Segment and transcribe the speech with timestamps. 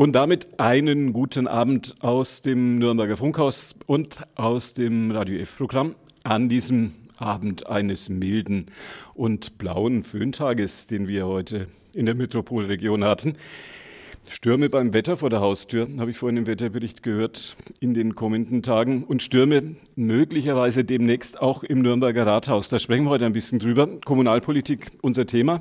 [0.00, 6.48] Und damit einen guten Abend aus dem Nürnberger Funkhaus und aus dem Radio F-Programm an
[6.48, 8.68] diesem Abend eines milden
[9.12, 13.34] und blauen Föhntages, den wir heute in der Metropolregion hatten.
[14.26, 18.62] Stürme beim Wetter vor der Haustür, habe ich vorhin im Wetterbericht gehört, in den kommenden
[18.62, 19.04] Tagen.
[19.04, 22.70] Und Stürme möglicherweise demnächst auch im Nürnberger Rathaus.
[22.70, 23.86] Da sprechen wir heute ein bisschen drüber.
[24.06, 25.60] Kommunalpolitik, unser Thema.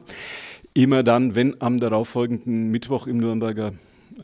[0.74, 3.74] Immer dann, wenn am darauffolgenden Mittwoch im Nürnberger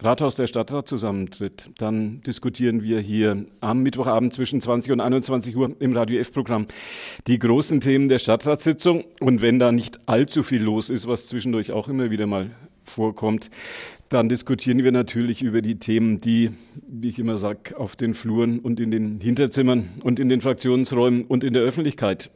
[0.01, 5.75] Rathaus der Stadtrat zusammentritt, dann diskutieren wir hier am Mittwochabend zwischen 20 und 21 Uhr
[5.79, 6.65] im Radio F-Programm
[7.27, 9.05] die großen Themen der Stadtratssitzung.
[9.19, 13.49] Und wenn da nicht allzu viel los ist, was zwischendurch auch immer wieder mal vorkommt,
[14.09, 16.51] dann diskutieren wir natürlich über die Themen, die,
[16.87, 21.23] wie ich immer sage, auf den Fluren und in den Hinterzimmern und in den Fraktionsräumen
[21.23, 22.29] und in der Öffentlichkeit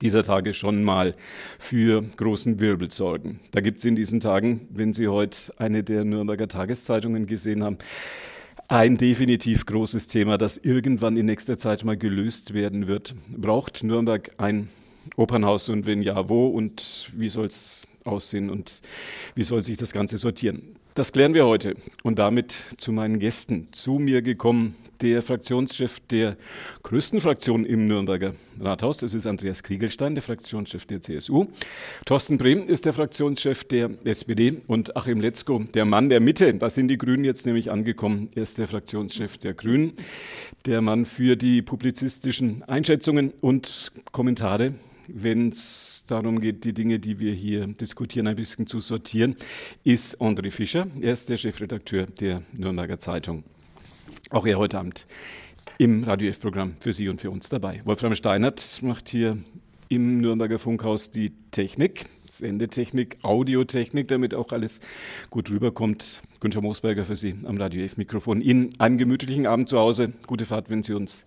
[0.00, 1.14] dieser Tage schon mal
[1.58, 3.40] für großen Wirbel sorgen.
[3.50, 7.78] Da gibt es in diesen Tagen, wenn Sie heute eine der Nürnberger Tageszeitungen gesehen haben,
[8.68, 13.14] ein definitiv großes Thema, das irgendwann in nächster Zeit mal gelöst werden wird.
[13.36, 14.68] Braucht Nürnberg ein
[15.16, 18.80] Opernhaus und wenn ja, wo und wie soll es aussehen und
[19.34, 20.76] wie soll sich das Ganze sortieren?
[20.94, 23.68] Das klären wir heute und damit zu meinen Gästen.
[23.72, 26.36] Zu mir gekommen der Fraktionschef der
[26.82, 28.98] größten Fraktion im Nürnberger Rathaus.
[28.98, 31.46] Das ist Andreas Kriegelstein, der Fraktionschef der CSU.
[32.06, 36.52] Thorsten Brehm ist der Fraktionschef der SPD und Achim Letzko, der Mann der Mitte.
[36.54, 38.28] Da sind die Grünen jetzt nämlich angekommen.
[38.34, 39.92] Er ist der Fraktionschef der Grünen,
[40.66, 44.74] der Mann für die publizistischen Einschätzungen und Kommentare
[45.12, 49.36] wenn es darum geht, die Dinge, die wir hier diskutieren, ein bisschen zu sortieren,
[49.84, 50.86] ist André Fischer.
[51.00, 53.44] Er ist der Chefredakteur der Nürnberger Zeitung.
[54.30, 55.08] Auch er heute Abend
[55.76, 57.80] im Radio F-Programm für Sie und für uns dabei.
[57.82, 59.36] Wolfram Steinert macht hier
[59.88, 64.78] im Nürnberger Funkhaus die Technik, Sendetechnik, Audiotechnik, damit auch alles
[65.30, 66.22] gut rüberkommt.
[66.38, 68.40] Günther Moosberger für Sie am Radio F-Mikrofon.
[68.40, 70.12] Ihnen einen gemütlichen Abend zu Hause.
[70.28, 71.24] Gute Fahrt, wenn Sie uns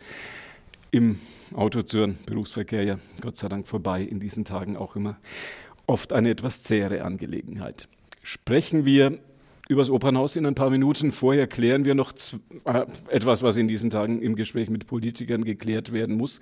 [0.92, 1.20] im
[1.54, 2.18] Auto zuhören.
[2.26, 5.18] Berufsverkehr ja Gott sei Dank vorbei in diesen Tagen auch immer
[5.88, 7.90] oft eine etwas zähere Angelegenheit.
[8.22, 9.20] Sprechen wir
[9.74, 11.12] übers Opernhaus in ein paar Minuten.
[11.12, 12.14] Vorher klären wir noch
[12.66, 16.40] äh, etwas, was in diesen Tagen im Gespräch mit Politikern geklärt werden muss.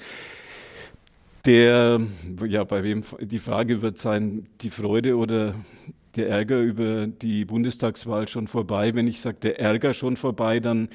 [1.46, 2.00] Der,
[2.48, 5.56] ja, bei wem die Frage wird sein, die Freude oder
[6.16, 8.94] der Ärger über die Bundestagswahl schon vorbei.
[8.94, 10.90] Wenn ich sage, der Ärger schon vorbei, dann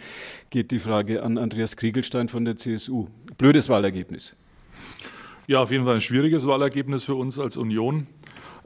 [0.50, 3.06] geht die Frage an Andreas Kriegelstein von der CSU.
[3.38, 4.36] Blödes Wahlergebnis.
[5.48, 8.06] Ja, auf jeden Fall ein schwieriges Wahlergebnis für uns als Union.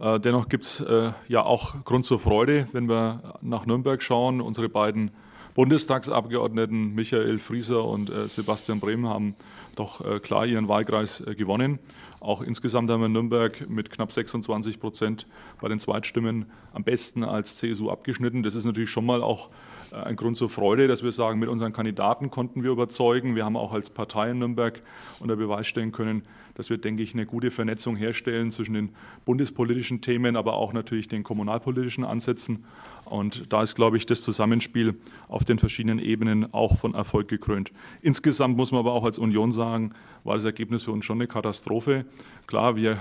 [0.00, 4.40] Äh, dennoch gibt es äh, ja auch Grund zur Freude, wenn wir nach Nürnberg schauen.
[4.40, 5.10] Unsere beiden
[5.54, 9.34] Bundestagsabgeordneten Michael Frieser und äh, Sebastian Brehm haben
[9.76, 11.78] doch klar ihren Wahlkreis gewonnen.
[12.18, 15.26] Auch insgesamt haben wir Nürnberg mit knapp 26 Prozent
[15.60, 18.42] bei den Zweitstimmen am besten als CSU abgeschnitten.
[18.42, 19.48] Das ist natürlich schon mal auch
[19.92, 23.34] ein Grund zur Freude, dass wir sagen, mit unseren Kandidaten konnten wir überzeugen.
[23.34, 24.80] Wir haben auch als Partei in Nürnberg
[25.20, 26.22] unter Beweis stellen können,
[26.54, 28.90] dass wir, denke ich, eine gute Vernetzung herstellen zwischen den
[29.24, 32.64] bundespolitischen Themen, aber auch natürlich den kommunalpolitischen Ansätzen.
[33.04, 34.94] Und da ist, glaube ich, das Zusammenspiel
[35.28, 37.72] auf den verschiedenen Ebenen auch von Erfolg gekrönt.
[38.02, 39.92] Insgesamt muss man aber auch als Union sagen,
[40.22, 42.04] war das Ergebnis für uns schon eine Katastrophe.
[42.46, 42.98] Klar, wir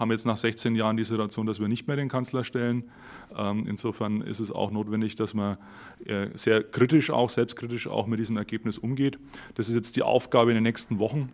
[0.00, 2.90] haben jetzt nach 16 Jahren die Situation, dass wir nicht mehr den Kanzler stellen.
[3.36, 5.58] Ähm, insofern ist es auch notwendig, dass man
[6.06, 9.18] äh, sehr kritisch auch, selbstkritisch auch mit diesem Ergebnis umgeht.
[9.54, 11.30] Das ist jetzt die Aufgabe in den nächsten Wochen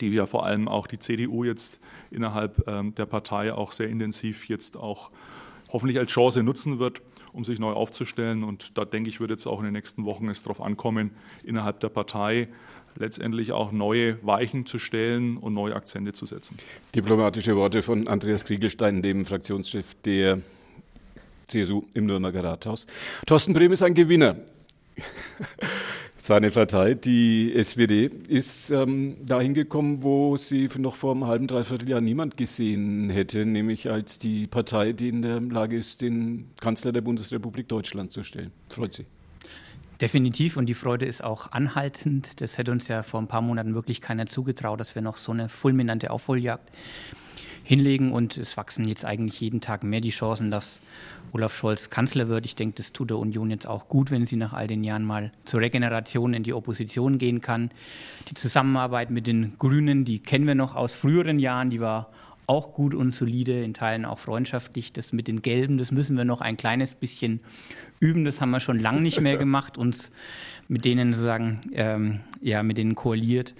[0.00, 1.80] die ja vor allem auch die CDU jetzt
[2.12, 5.10] innerhalb ähm, der Partei auch sehr intensiv jetzt auch
[5.72, 7.02] hoffentlich als Chance nutzen wird,
[7.32, 8.44] um sich neu aufzustellen.
[8.44, 11.10] Und da denke ich, wird jetzt auch in den nächsten Wochen es darauf ankommen,
[11.44, 12.48] innerhalb der Partei
[12.96, 16.56] letztendlich auch neue Weichen zu stellen und neue Akzente zu setzen.
[16.94, 20.40] Diplomatische Worte von Andreas Kriegelstein, dem Fraktionschef der
[21.46, 22.86] CSU im Nürnberger Rathaus.
[23.26, 24.36] Thorsten Brehm ist ein Gewinner.
[26.16, 31.88] Seine Partei, die SPD, ist ähm, dahin gekommen, wo sie noch vor einem halben, dreiviertel
[31.88, 36.92] Jahr niemand gesehen hätte, nämlich als die Partei, die in der Lage ist, den Kanzler
[36.92, 38.52] der Bundesrepublik Deutschland zu stellen.
[38.68, 39.06] Freut Sie?
[40.00, 42.40] Definitiv und die Freude ist auch anhaltend.
[42.40, 45.32] Das hätte uns ja vor ein paar Monaten wirklich keiner zugetraut, dass wir noch so
[45.32, 46.70] eine fulminante Aufholjagd
[47.62, 50.80] hinlegen und es wachsen jetzt eigentlich jeden Tag mehr die Chancen, dass
[51.32, 52.46] Olaf Scholz Kanzler wird.
[52.46, 55.04] Ich denke, das tut der Union jetzt auch gut, wenn sie nach all den Jahren
[55.04, 57.70] mal zur Regeneration in die Opposition gehen kann.
[58.28, 62.10] Die Zusammenarbeit mit den Grünen, die kennen wir noch aus früheren Jahren, die war
[62.50, 64.92] auch gut und solide, in Teilen auch freundschaftlich.
[64.92, 67.38] Das mit den Gelben, das müssen wir noch ein kleines bisschen
[68.00, 68.24] üben.
[68.24, 70.10] Das haben wir schon lange nicht mehr gemacht, uns
[70.66, 73.54] mit denen sozusagen, ähm, ja, mit denen koaliert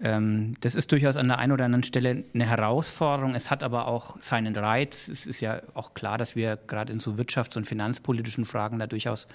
[0.00, 3.34] Ähm, das ist durchaus an der einen oder anderen Stelle eine Herausforderung.
[3.34, 5.08] Es hat aber auch seinen Reiz.
[5.08, 8.86] Es ist ja auch klar, dass wir gerade in so wirtschafts- und finanzpolitischen Fragen da
[8.86, 9.26] durchaus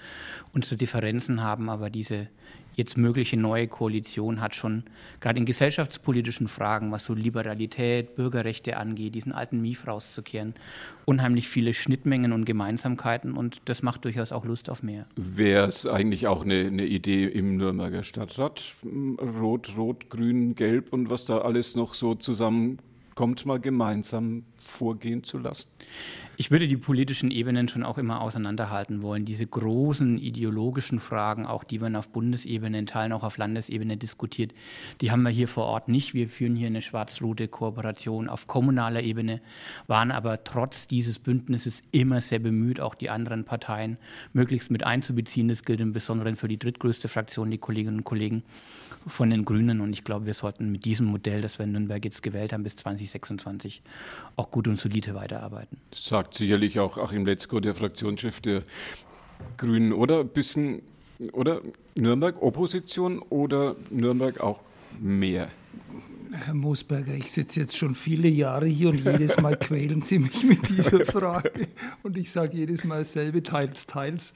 [0.54, 1.68] unsere Differenzen haben.
[1.68, 2.28] Aber diese
[2.76, 4.84] jetzt mögliche neue Koalition hat schon
[5.20, 10.54] gerade in gesellschaftspolitischen Fragen, was so Liberalität, Bürgerrechte angeht, diesen alten Mief rauszukehren,
[11.04, 15.06] unheimlich viele Schnittmengen und Gemeinsamkeiten und das macht durchaus auch Lust auf mehr.
[15.16, 18.74] Wäre es eigentlich auch eine, eine Idee im Nürnberger Stadtrat,
[19.40, 25.38] Rot, Rot, Grün, Gelb und was da alles noch so zusammenkommt, mal gemeinsam vorgehen zu
[25.38, 25.68] lassen?
[26.36, 29.24] Ich würde die politischen Ebenen schon auch immer auseinanderhalten wollen.
[29.24, 34.52] Diese großen ideologischen Fragen, auch die man auf Bundesebene, in Teilen auch auf Landesebene diskutiert,
[35.00, 36.12] die haben wir hier vor Ort nicht.
[36.12, 39.40] Wir führen hier eine schwarz-rote Kooperation auf kommunaler Ebene,
[39.86, 43.96] waren aber trotz dieses Bündnisses immer sehr bemüht, auch die anderen Parteien
[44.32, 45.48] möglichst mit einzubeziehen.
[45.48, 48.42] Das gilt im Besonderen für die drittgrößte Fraktion, die Kolleginnen und Kollegen
[49.06, 49.80] von den Grünen.
[49.80, 52.64] Und ich glaube, wir sollten mit diesem Modell, das wir in Nürnberg jetzt gewählt haben,
[52.64, 53.82] bis 2026
[54.36, 55.78] auch gut und solide weiterarbeiten.
[55.94, 58.62] Sagt sagt sicherlich auch Achim Letzko, der Fraktionschef der
[59.56, 60.24] Grünen, oder?
[60.24, 60.80] Bisschen,
[61.32, 61.60] oder
[61.94, 64.60] Nürnberg Opposition oder Nürnberg auch
[65.00, 65.48] mehr?
[66.36, 70.42] Herr Moosberger, ich sitze jetzt schon viele Jahre hier und jedes Mal quälen Sie mich
[70.44, 71.68] mit dieser Frage.
[72.02, 74.34] Und ich sage jedes Mal dasselbe, teils, teils.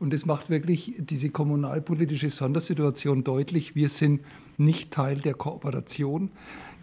[0.00, 3.76] Und es macht wirklich diese kommunalpolitische Sondersituation deutlich.
[3.76, 4.22] Wir sind
[4.58, 6.30] nicht Teil der Kooperation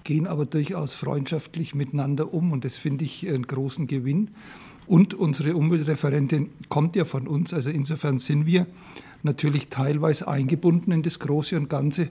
[0.04, 4.32] gehen aber durchaus freundschaftlich miteinander um und das finde ich einen großen Gewinn.
[4.86, 8.68] Und unsere Umweltreferentin kommt ja von uns, also insofern sind wir
[9.24, 12.10] natürlich teilweise eingebunden in das Große und Ganze,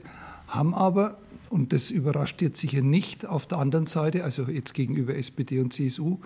[0.49, 1.19] haben aber,
[1.52, 5.72] und das überrascht jetzt sicher nicht, auf der anderen Seite, also jetzt gegenüber SPD und
[5.72, 6.19] CSU,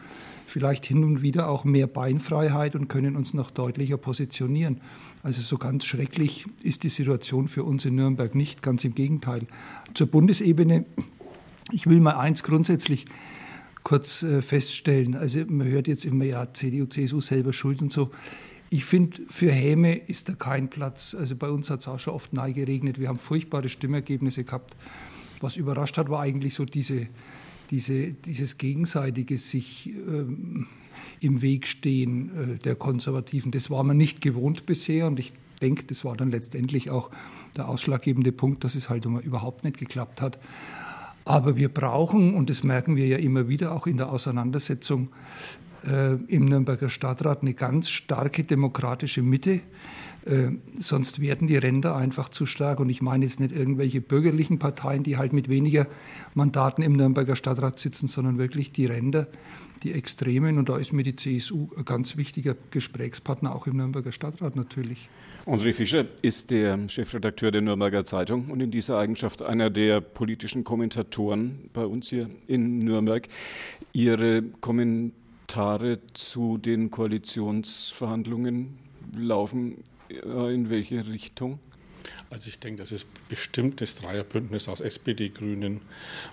[0.47, 4.81] vielleicht hin und wieder auch mehr Beinfreiheit und können uns noch deutlicher positionieren.
[5.23, 9.47] Also so ganz schrecklich ist die Situation für uns in Nürnberg nicht, ganz im Gegenteil.
[9.95, 10.85] Zur Bundesebene
[11.73, 13.07] ich will mal eins grundsätzlich
[13.83, 15.17] kurz äh, feststellen.
[15.17, 18.11] Also man hört jetzt immer, ja, CDU, CSU selber schuld und so.
[18.69, 21.15] Ich finde, für Häme ist da kein Platz.
[21.19, 22.99] Also bei uns hat es auch schon oft nahe geregnet.
[22.99, 24.77] Wir haben furchtbare Stimmergebnisse gehabt.
[25.43, 27.09] Was überrascht hat, war eigentlich so diese,
[27.71, 30.67] diese, dieses gegenseitige sich ähm,
[31.21, 33.51] im Weg stehen äh, der Konservativen.
[33.51, 37.11] Das war man nicht gewohnt bisher und ich denke, das war dann letztendlich auch
[37.57, 40.39] der ausschlaggebende Punkt, dass es halt überhaupt nicht geklappt hat.
[41.25, 45.09] Aber wir brauchen, und das merken wir ja immer wieder auch in der Auseinandersetzung
[45.85, 49.61] äh, im Nürnberger Stadtrat, eine ganz starke demokratische Mitte.
[50.27, 52.81] Äh, sonst werden die Ränder einfach zu stark.
[52.81, 55.87] Und ich meine jetzt nicht irgendwelche bürgerlichen Parteien, die halt mit weniger
[56.35, 59.29] Mandaten im Nürnberger Stadtrat sitzen, sondern wirklich die Ränder,
[59.85, 60.59] die Extremen.
[60.59, 65.09] Und da ist mir die CSU ein ganz wichtiger Gesprächspartner, auch im Nürnberger Stadtrat natürlich.
[65.47, 70.65] André Fischer ist der Chefredakteur der Nürnberger Zeitung und in dieser Eigenschaft einer der politischen
[70.65, 73.29] Kommentatoren bei uns hier in Nürnberg.
[73.93, 78.77] Ihre Kommentare zu den Koalitionsverhandlungen
[79.17, 81.59] laufen in welche Richtung?
[82.31, 85.81] Also ich denke, dass es bestimmt das Dreierbündnis aus SPD, Grünen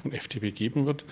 [0.03, 1.05] und FDP geben wird.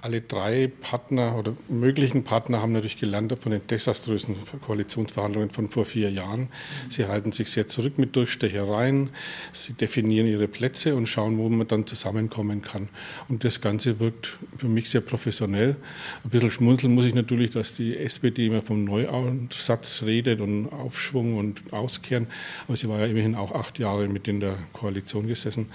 [0.00, 4.36] Alle drei Partner oder möglichen Partner haben natürlich gelernt von den desaströsen
[4.66, 6.48] Koalitionsverhandlungen von vor vier Jahren.
[6.90, 9.10] Sie halten sich sehr zurück mit Durchstechereien.
[9.52, 12.88] Sie definieren ihre Plätze und schauen, wo man dann zusammenkommen kann.
[13.28, 15.76] Und das Ganze wirkt für mich sehr professionell.
[16.22, 21.38] Ein bisschen schmunzeln muss ich natürlich, dass die SPD immer vom Neuansatz redet und Aufschwung
[21.38, 22.26] und Auskehren.
[22.68, 25.66] Aber sie war ja immerhin auch acht Jahre mit in der Koalition gesessen.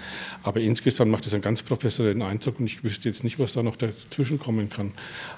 [0.42, 3.62] Aber insgesamt macht es einen ganz professionellen Eindruck und ich wüsste jetzt nicht, was da
[3.62, 4.92] noch dazwischen kommen kann.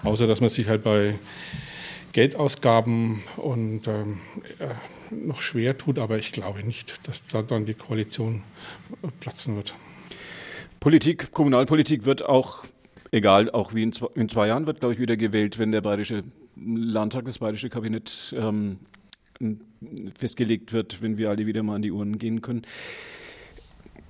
[0.04, 1.14] Außer dass man sich halt bei
[2.12, 4.20] Geldausgaben und ähm,
[4.58, 8.42] äh, noch schwer tut, aber ich glaube nicht, dass da dann die Koalition
[9.20, 9.74] platzen wird.
[10.80, 12.64] Politik, Kommunalpolitik wird auch,
[13.12, 15.80] egal, auch wie in zwei, in zwei Jahren wird, glaube ich, wieder gewählt, wenn der
[15.80, 16.24] Bayerische
[16.56, 18.78] Landtag, das Bayerische Kabinett ähm,
[20.18, 22.62] festgelegt wird, wenn wir alle wieder mal an die Uhren gehen können.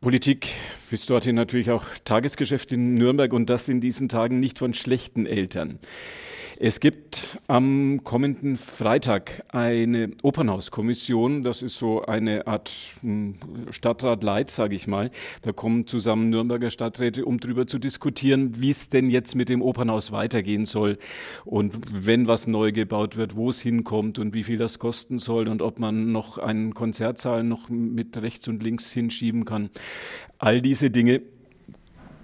[0.00, 0.48] Politik
[0.90, 5.26] bis dorthin natürlich auch Tagesgeschäft in Nürnberg und das in diesen Tagen nicht von schlechten
[5.26, 5.78] Eltern.
[6.64, 11.42] Es gibt am kommenden Freitag eine Opernhauskommission.
[11.42, 13.34] Das ist so eine Art hm,
[13.72, 15.10] Stadtrat Light, sage ich mal.
[15.42, 19.60] Da kommen zusammen Nürnberger Stadträte, um darüber zu diskutieren, wie es denn jetzt mit dem
[19.60, 20.98] Opernhaus weitergehen soll
[21.44, 25.48] und wenn was neu gebaut wird, wo es hinkommt und wie viel das kosten soll
[25.48, 29.70] und ob man noch einen Konzertsaal noch mit rechts und links hinschieben kann.
[30.38, 31.22] All diese Dinge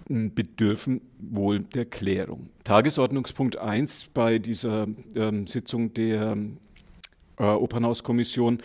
[0.09, 2.49] bedürfen wohl der Klärung.
[2.65, 6.37] Tagesordnungspunkt 1 bei dieser ähm, Sitzung der
[7.39, 8.61] äh, Opernhauskommission.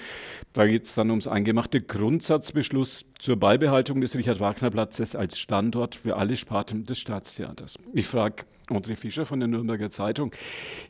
[0.53, 6.35] Da geht es dann ums eingemachte Grundsatzbeschluss zur Beibehaltung des Richard-Wagner-Platzes als Standort für alle
[6.35, 7.77] Sparten des Staatstheaters.
[7.93, 10.31] Ich frage André Fischer von der Nürnberger Zeitung,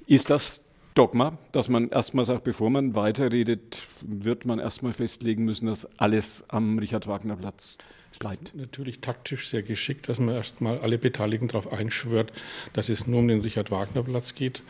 [0.06, 5.66] ist das Dogma, dass man erstmal sagt, bevor man weiterredet, wird man erstmal festlegen müssen,
[5.66, 7.80] dass alles am Richard-Wagner-Platz
[8.20, 8.56] bleibt.
[8.56, 12.32] natürlich taktisch sehr geschickt, dass man erstmal alle Beteiligten darauf einschwört,
[12.74, 14.62] dass es nur um den Richard-Wagner-Platz geht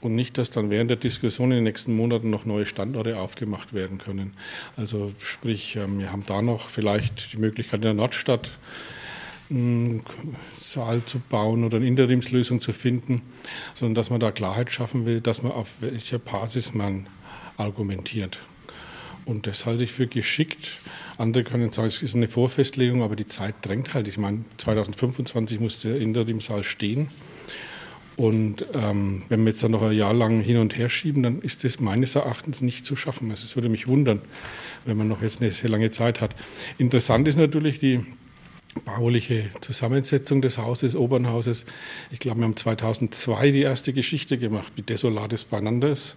[0.00, 3.72] und nicht, dass dann während der Diskussion in den nächsten Monaten noch neue Standorte aufgemacht
[3.72, 4.34] werden können.
[4.76, 8.50] Also sprich, ähm, wir haben da noch vielleicht die Möglichkeit in der Nordstadt
[9.50, 10.02] einen
[10.58, 13.22] Saal zu bauen oder eine Interimslösung zu finden,
[13.74, 17.06] sondern dass man da Klarheit schaffen will, dass man auf welcher Basis man
[17.56, 18.38] argumentiert.
[19.24, 20.78] Und das halte ich für geschickt.
[21.18, 24.08] Andere können sagen, es ist eine Vorfestlegung, aber die Zeit drängt halt.
[24.08, 27.08] Ich meine, 2025 muss der Interimsaal stehen.
[28.16, 31.40] Und ähm, wenn wir jetzt dann noch ein Jahr lang hin und her schieben, dann
[31.40, 33.30] ist das meines Erachtens nicht zu schaffen.
[33.30, 34.20] Also es würde mich wundern,
[34.84, 36.34] wenn man noch jetzt eine sehr lange Zeit hat.
[36.78, 38.04] Interessant ist natürlich die
[38.84, 41.66] bauliche Zusammensetzung des Hauses, Opernhauses.
[42.10, 46.16] Ich glaube, wir haben 2002 die erste Geschichte gemacht, wie desolat es beieinander ist.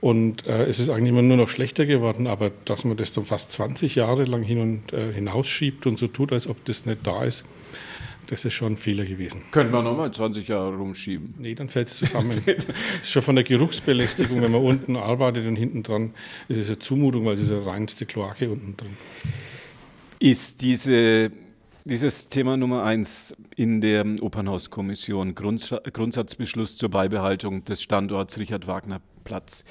[0.00, 3.24] Und äh, es ist eigentlich immer nur noch schlechter geworden, aber dass man das dann
[3.24, 7.06] fast 20 Jahre lang hin und äh, hinausschiebt und so tut, als ob das nicht
[7.06, 7.44] da ist,
[8.28, 9.42] das ist schon ein Fehler gewesen.
[9.50, 11.34] Könnte man nochmal 20 Jahre rumschieben?
[11.38, 12.40] Nee, dann fällt es zusammen.
[12.46, 12.68] das
[13.02, 16.14] ist schon von der Geruchsbelästigung, wenn man unten arbeitet und hinten dran,
[16.48, 18.96] ist es eine Zumutung, weil es ist eine reinste Kloake unten drin.
[20.20, 21.32] Ist diese
[21.84, 29.64] dieses Thema Nummer eins in der Opernhauskommission, Grundsatzbeschluss zur Beibehaltung des Standorts Richard-Wagner-Platz.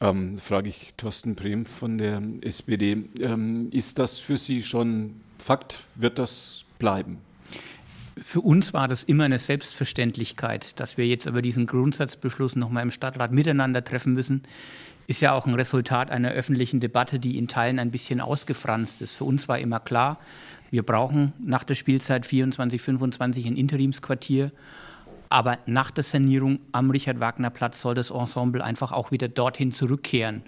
[0.00, 3.04] Ähm, frage ich Thorsten Brehm von der SPD.
[3.20, 5.78] Ähm, ist das für Sie schon Fakt?
[5.94, 7.18] Wird das bleiben?
[8.16, 12.92] Für uns war das immer eine Selbstverständlichkeit, dass wir jetzt aber diesen Grundsatzbeschluss nochmal im
[12.92, 14.42] Stadtrat miteinander treffen müssen.
[15.06, 19.16] Ist ja auch ein Resultat einer öffentlichen Debatte, die in Teilen ein bisschen ausgefranst ist.
[19.16, 20.18] Für uns war immer klar,
[20.74, 24.50] wir brauchen nach der Spielzeit 24, 25 ein Interimsquartier.
[25.28, 30.42] Aber nach der Sanierung am Richard-Wagner-Platz soll das Ensemble einfach auch wieder dorthin zurückkehren.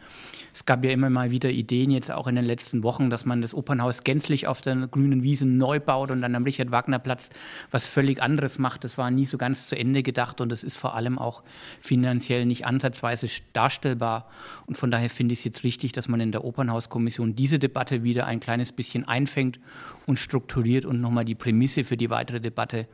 [0.55, 3.43] Es gab ja immer mal wieder Ideen, jetzt auch in den letzten Wochen, dass man
[3.43, 7.31] das Opernhaus gänzlich auf der grünen Wiese neu baut und dann am Richard-Wagner-Platz
[7.71, 8.85] was völlig anderes macht.
[8.85, 11.43] Das war nie so ganz zu Ende gedacht und das ist vor allem auch
[11.81, 14.31] finanziell nicht ansatzweise darstellbar.
[14.67, 18.03] Und von daher finde ich es jetzt richtig, dass man in der Opernhauskommission diese Debatte
[18.03, 19.61] wieder ein kleines bisschen einfängt
[20.07, 22.87] und strukturiert und nochmal die Prämisse für die weitere Debatte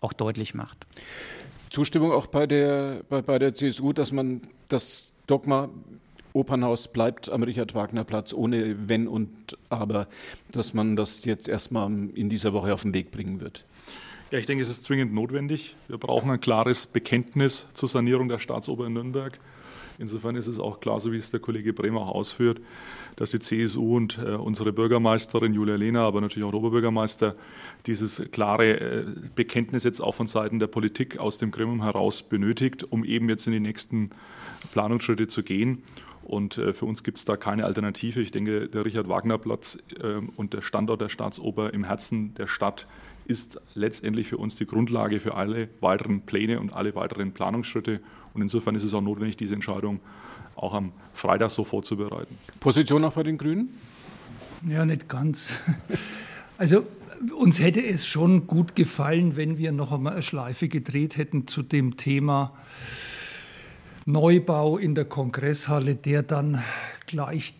[0.00, 0.86] auch deutlich macht.
[1.70, 5.68] Zustimmung auch bei der, bei, bei der CSU, dass man das Dogma
[6.32, 9.30] Opernhaus bleibt am Richard-Wagner-Platz ohne Wenn und
[9.68, 10.08] Aber,
[10.52, 13.64] dass man das jetzt erstmal in dieser Woche auf den Weg bringen wird?
[14.30, 15.74] Ja, ich denke, es ist zwingend notwendig.
[15.88, 19.38] Wir brauchen ein klares Bekenntnis zur Sanierung der Staatsoper in Nürnberg.
[20.00, 22.60] Insofern ist es auch klar, so wie es der Kollege Bremer auch ausführt,
[23.16, 27.36] dass die CSU und äh, unsere Bürgermeisterin Julia Lehner, aber natürlich auch der Oberbürgermeister,
[27.86, 29.04] dieses klare äh,
[29.34, 33.46] Bekenntnis jetzt auch von Seiten der Politik aus dem Gremium heraus benötigt, um eben jetzt
[33.46, 34.10] in die nächsten
[34.72, 35.82] Planungsschritte zu gehen.
[36.22, 38.20] Und äh, für uns gibt es da keine Alternative.
[38.20, 42.86] Ich denke, der Richard-Wagner-Platz äh, und der Standort der Staatsoper im Herzen der Stadt
[43.26, 48.00] ist letztendlich für uns die Grundlage für alle weiteren Pläne und alle weiteren Planungsschritte.
[48.34, 50.00] Und insofern ist es auch notwendig, diese Entscheidung
[50.56, 52.34] auch am Freitag so vorzubereiten.
[52.60, 53.70] Position auch bei den Grünen?
[54.68, 55.50] Ja, nicht ganz.
[56.58, 56.84] Also
[57.34, 61.62] uns hätte es schon gut gefallen, wenn wir noch einmal eine Schleife gedreht hätten zu
[61.62, 62.54] dem Thema
[64.06, 66.62] Neubau in der Kongresshalle, der dann
[67.06, 67.54] gleich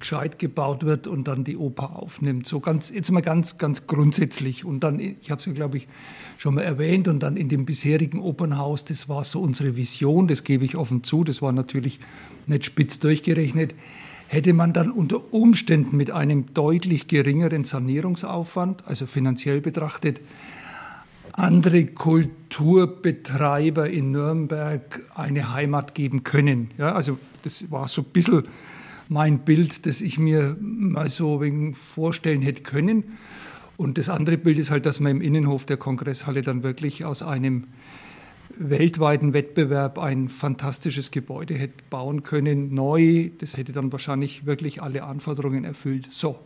[0.00, 2.46] gescheit gebaut wird und dann die Oper aufnimmt.
[2.46, 4.64] So ganz, jetzt mal ganz, ganz grundsätzlich.
[4.64, 5.88] Und dann, ich habe es ja, glaube ich,
[6.38, 10.44] schon mal erwähnt, und dann in dem bisherigen Opernhaus, das war so unsere Vision, das
[10.44, 12.00] gebe ich offen zu, das war natürlich
[12.46, 13.74] nicht spitz durchgerechnet,
[14.26, 20.20] hätte man dann unter Umständen mit einem deutlich geringeren Sanierungsaufwand, also finanziell betrachtet,
[21.32, 26.70] andere Kulturbetreiber in Nürnberg eine Heimat geben können.
[26.78, 28.44] Ja, also das war so ein bisschen
[29.08, 33.04] mein Bild, das ich mir mal so wegen vorstellen hätte können.
[33.76, 37.22] Und das andere Bild ist halt, dass man im Innenhof der Kongresshalle dann wirklich aus
[37.22, 37.64] einem
[38.56, 43.30] weltweiten Wettbewerb ein fantastisches Gebäude hätte bauen können, neu.
[43.38, 46.08] Das hätte dann wahrscheinlich wirklich alle Anforderungen erfüllt.
[46.10, 46.38] So,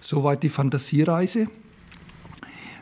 [0.00, 1.48] soweit die Fantasiereise.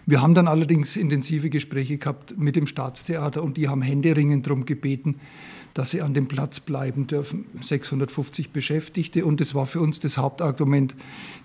[0.04, 4.64] Wir haben dann allerdings intensive Gespräche gehabt mit dem Staatstheater und die haben händeringend darum
[4.64, 5.16] gebeten,
[5.74, 7.46] dass sie an dem Platz bleiben dürfen.
[7.60, 10.94] 650 Beschäftigte und es war für uns das Hauptargument,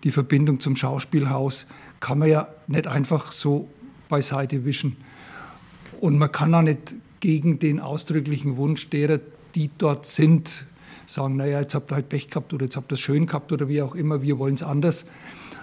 [0.03, 1.67] die Verbindung zum Schauspielhaus
[1.99, 3.69] kann man ja nicht einfach so
[4.09, 4.97] beiseite wischen.
[5.99, 9.19] Und man kann auch nicht gegen den ausdrücklichen Wunsch derer,
[9.55, 10.65] die dort sind,
[11.05, 13.51] sagen, naja, jetzt habt ihr halt Pech gehabt oder jetzt habt ihr es schön gehabt
[13.51, 15.05] oder wie auch immer, wir wollen es anders.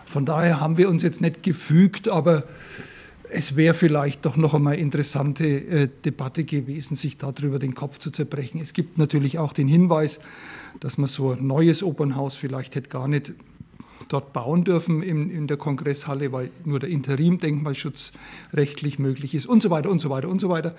[0.06, 2.44] Von daher haben wir uns jetzt nicht gefügt, aber
[3.34, 8.10] es wäre vielleicht doch noch einmal interessante äh, Debatte gewesen, sich darüber den Kopf zu
[8.10, 8.60] zerbrechen.
[8.60, 10.20] Es gibt natürlich auch den Hinweis,
[10.80, 13.32] dass man so ein neues Opernhaus vielleicht hätte gar nicht
[14.08, 18.12] dort bauen dürfen in, in der Kongresshalle, weil nur der Interim-Denkmalschutz
[18.52, 20.74] rechtlich möglich ist und so weiter und so weiter und so weiter.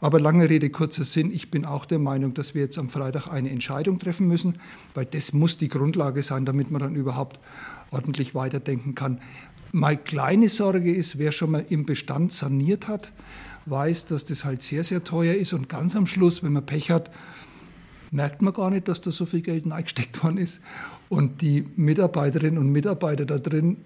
[0.00, 3.28] Aber lange Rede, kurzer Sinn, ich bin auch der Meinung, dass wir jetzt am Freitag
[3.28, 4.58] eine Entscheidung treffen müssen,
[4.94, 7.38] weil das muss die Grundlage sein, damit man dann überhaupt
[7.90, 9.20] ordentlich weiterdenken kann.
[9.72, 13.12] Meine kleine Sorge ist, wer schon mal im Bestand saniert hat,
[13.66, 16.90] weiß, dass das halt sehr, sehr teuer ist und ganz am Schluss, wenn man Pech
[16.90, 17.10] hat,
[18.10, 20.60] merkt man gar nicht, dass da so viel Geld eingesteckt worden ist.
[21.08, 23.76] Und die Mitarbeiterinnen und Mitarbeiter da drin,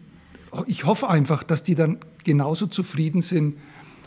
[0.66, 3.56] ich hoffe einfach, dass die dann genauso zufrieden sind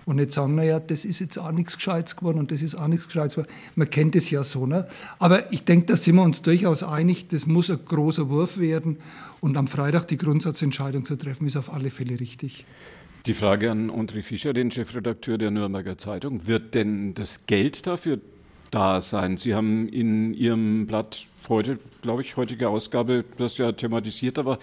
[0.08, 2.88] und nicht sagen, naja, das ist jetzt auch nichts Gescheites geworden und das ist auch
[2.88, 3.52] nichts Gescheites geworden.
[3.76, 4.66] Man kennt es ja so.
[4.66, 4.88] Ne?
[5.20, 8.98] Aber ich denke, da sind wir uns durchaus einig, das muss ein großer Wurf werden.
[9.42, 12.66] Und am Freitag die Grundsatzentscheidung zu treffen, ist auf alle Fälle richtig.
[13.26, 16.48] Die Frage an André Fischer, den Chefredakteur der Nürnberger Zeitung.
[16.48, 18.20] Wird denn das Geld dafür
[18.72, 19.36] da sein.
[19.36, 24.60] Sie haben in Ihrem Blatt heute, glaube ich, heutige Ausgabe, das ja thematisiert, aber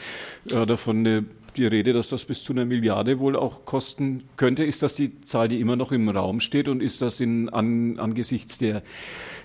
[0.50, 1.24] äh, davon eine,
[1.56, 4.64] die Rede, dass das bis zu einer Milliarde wohl auch kosten könnte.
[4.64, 7.98] Ist das die Zahl, die immer noch im Raum steht und ist das in, an,
[7.98, 8.82] angesichts der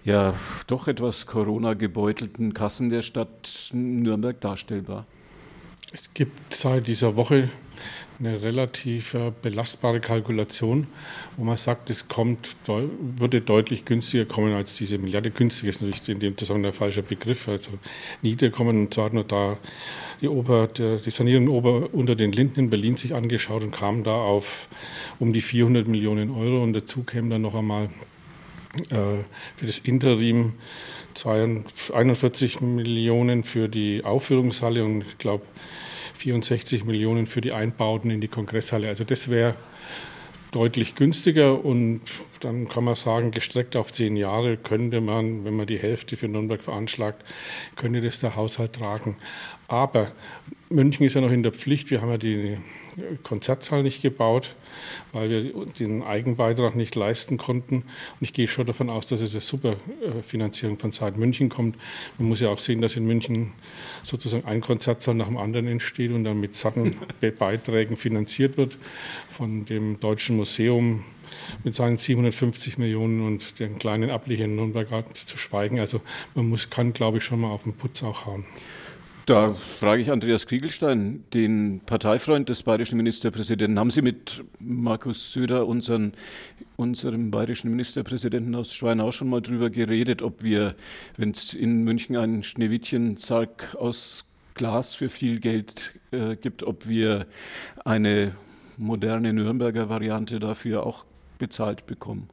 [0.03, 0.33] ja
[0.67, 5.05] doch etwas Corona-gebeutelten Kassen der Stadt Nürnberg darstellbar?
[5.91, 7.49] Es gibt seit dieser Woche
[8.19, 10.87] eine relativ äh, belastbare Kalkulation,
[11.37, 15.31] wo man sagt, es kommt, würde deutlich günstiger kommen als diese Milliarde.
[15.31, 17.71] Günstig ist natürlich in dem Zusammenhang der falsche Begriff, also
[18.21, 18.77] niedriger kommen.
[18.77, 19.57] Und zwar nur da
[20.21, 24.15] die, Ober, die Sanierung Ober unter den Linden in Berlin sich angeschaut und kam da
[24.15, 24.67] auf
[25.19, 26.61] um die 400 Millionen Euro.
[26.61, 27.89] Und dazu kämen dann noch einmal
[28.89, 29.23] äh,
[29.55, 30.53] für das Interim
[31.25, 35.43] 41 Millionen für die Aufführungshalle und ich glaube
[36.19, 38.89] 64 Millionen für die Einbauten in die Kongresshalle.
[38.89, 39.55] Also das wäre
[40.51, 42.01] deutlich günstiger und
[42.41, 46.27] dann kann man sagen, gestreckt auf zehn Jahre könnte man, wenn man die Hälfte für
[46.27, 47.23] Nürnberg veranschlagt,
[47.75, 49.15] könnte das der Haushalt tragen.
[49.67, 50.11] Aber
[50.69, 51.91] München ist ja noch in der Pflicht.
[51.91, 52.57] Wir haben ja die
[53.23, 54.55] Konzertsaal nicht gebaut,
[55.11, 57.75] weil wir den Eigenbeitrag nicht leisten konnten.
[57.75, 61.49] Und ich gehe schon davon aus, dass es eine super äh, Finanzierung von Seiten München
[61.49, 61.75] kommt.
[62.17, 63.51] Man muss ja auch sehen, dass in München
[64.03, 66.95] sozusagen ein Konzertsaal nach dem anderen entsteht und dann mit satten
[67.39, 68.77] Beiträgen finanziert wird
[69.27, 71.03] von dem Deutschen Museum
[71.63, 75.79] mit seinen 750 Millionen und den kleinen Ableger in Nürnberg zu schweigen.
[75.79, 76.01] Also
[76.35, 78.45] man muss, kann, glaube ich, schon mal auf den Putz auch hauen.
[79.29, 83.77] Da frage ich Andreas Kriegelstein, den Parteifreund des bayerischen Ministerpräsidenten.
[83.77, 86.13] Haben Sie mit Markus Söder, unseren,
[86.77, 90.73] unserem bayerischen Ministerpräsidenten aus Schweinau, schon mal darüber geredet, ob wir,
[91.15, 97.27] wenn es in München einen Schneewittchen-Sarg aus Glas für viel Geld äh, gibt, ob wir
[97.85, 98.33] eine
[98.77, 101.05] moderne Nürnberger Variante dafür auch
[101.37, 102.29] bezahlt bekommen?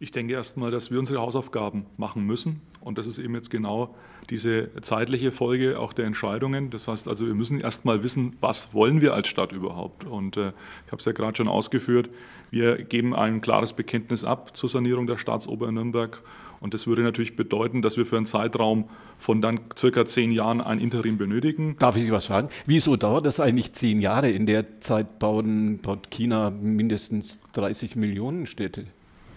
[0.00, 2.60] Ich denke erstmal, dass wir unsere Hausaufgaben machen müssen.
[2.84, 3.94] Und das ist eben jetzt genau
[4.30, 6.70] diese zeitliche Folge auch der Entscheidungen.
[6.70, 10.04] Das heißt also, wir müssen erstmal wissen, was wollen wir als Stadt überhaupt.
[10.04, 10.52] Und äh,
[10.86, 12.08] ich habe es ja gerade schon ausgeführt,
[12.50, 16.22] wir geben ein klares Bekenntnis ab zur Sanierung der Staatsoper in Nürnberg.
[16.60, 20.60] Und das würde natürlich bedeuten, dass wir für einen Zeitraum von dann circa zehn Jahren
[20.60, 21.76] ein Interim benötigen.
[21.78, 22.48] Darf ich was fragen?
[22.64, 24.30] Wieso dauert das eigentlich zehn Jahre?
[24.30, 28.86] In der Zeit bauen, baut China mindestens 30 Millionen Städte.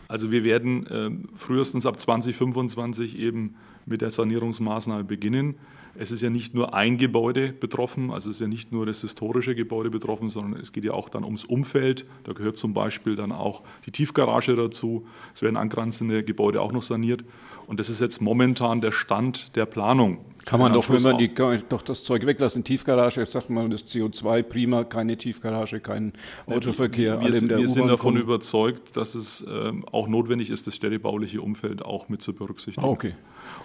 [0.08, 5.56] Also wir werden äh, frühestens ab 2025 eben mit der Sanierungsmaßnahme beginnen.
[6.00, 9.02] Es ist ja nicht nur ein Gebäude betroffen, also es ist ja nicht nur das
[9.02, 12.06] historische Gebäude betroffen, sondern es geht ja auch dann ums Umfeld.
[12.24, 15.06] Da gehört zum Beispiel dann auch die Tiefgarage dazu.
[15.34, 17.24] Es werden angrenzende Gebäude auch noch saniert.
[17.68, 20.20] Und das ist jetzt momentan der Stand der Planung.
[20.46, 21.30] Kann man doch, wenn man die,
[21.68, 26.14] doch das Zeug weglassen, Tiefgarage, sagt man das CO2 prima, keine Tiefgarage, kein
[26.46, 27.20] Autoverkehr.
[27.20, 28.22] Wir, wir, wir sind davon kommen.
[28.22, 32.88] überzeugt, dass es ähm, auch notwendig ist, das städtebauliche Umfeld auch mit zu berücksichtigen.
[32.88, 33.16] Ah, okay.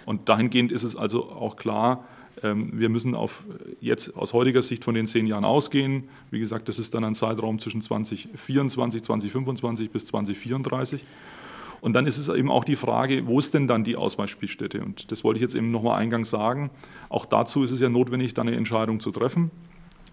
[0.05, 2.03] Und dahingehend ist es also auch klar,
[2.41, 3.43] wir müssen auf
[3.79, 6.09] jetzt aus heutiger Sicht von den zehn Jahren ausgehen.
[6.31, 11.05] Wie gesagt, das ist dann ein Zeitraum zwischen 2024, 2025 bis 2034.
[11.83, 14.81] Und dann ist es eben auch die Frage, wo ist denn dann die Ausweichspielstätte?
[14.81, 16.71] Und das wollte ich jetzt eben nochmal eingangs sagen.
[17.09, 19.51] Auch dazu ist es ja notwendig, dann eine Entscheidung zu treffen.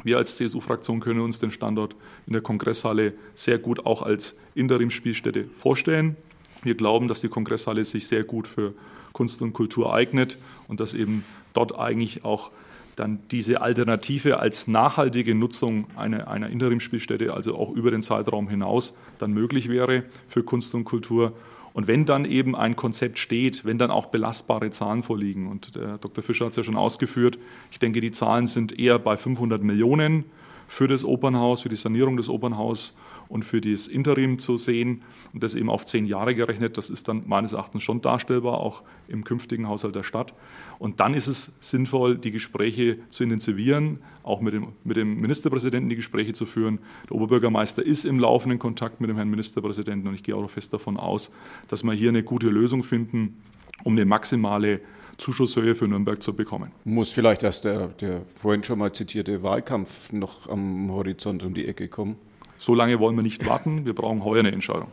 [0.03, 1.95] Wir als CSU-Fraktion können uns den Standort
[2.27, 6.17] in der Kongresshalle sehr gut auch als Interimsspielstätte vorstellen.
[6.63, 8.75] Wir glauben, dass die Kongresshalle sich sehr gut für
[9.13, 12.51] Kunst und Kultur eignet und dass eben dort eigentlich auch
[12.97, 18.95] dann diese Alternative als nachhaltige Nutzung einer, einer Interimsspielstätte, also auch über den Zeitraum hinaus,
[19.19, 21.33] dann möglich wäre für Kunst und Kultur.
[21.73, 25.99] Und wenn dann eben ein Konzept steht, wenn dann auch belastbare Zahlen vorliegen, und der
[25.99, 26.23] Dr.
[26.23, 27.39] Fischer hat es ja schon ausgeführt,
[27.71, 30.25] ich denke, die Zahlen sind eher bei 500 Millionen
[30.67, 32.95] für das Opernhaus, für die Sanierung des Opernhauses
[33.29, 36.77] und für das Interim zu sehen und das eben auf zehn Jahre gerechnet.
[36.77, 40.35] Das ist dann meines Erachtens schon darstellbar, auch im künftigen Haushalt der Stadt.
[40.81, 45.91] Und dann ist es sinnvoll, die Gespräche zu intensivieren, auch mit dem, mit dem Ministerpräsidenten
[45.91, 46.79] die Gespräche zu führen.
[47.05, 50.73] Der Oberbürgermeister ist im laufenden Kontakt mit dem Herrn Ministerpräsidenten und ich gehe auch fest
[50.73, 51.33] davon aus,
[51.69, 53.43] dass wir hier eine gute Lösung finden,
[53.85, 54.81] um eine maximale
[55.19, 56.71] Zuschusshöhe für Nürnberg zu bekommen.
[56.85, 61.67] Muss vielleicht erst der, der vorhin schon mal zitierte Wahlkampf noch am Horizont um die
[61.69, 62.17] Ecke kommen?
[62.57, 63.85] So lange wollen wir nicht warten.
[63.85, 64.89] Wir brauchen heuer eine Entscheidung.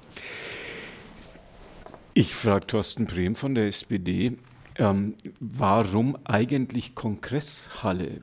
[2.13, 4.33] Ich frage Thorsten Brehm von der SPD.
[4.79, 8.21] Ähm, warum eigentlich Kongresshalle?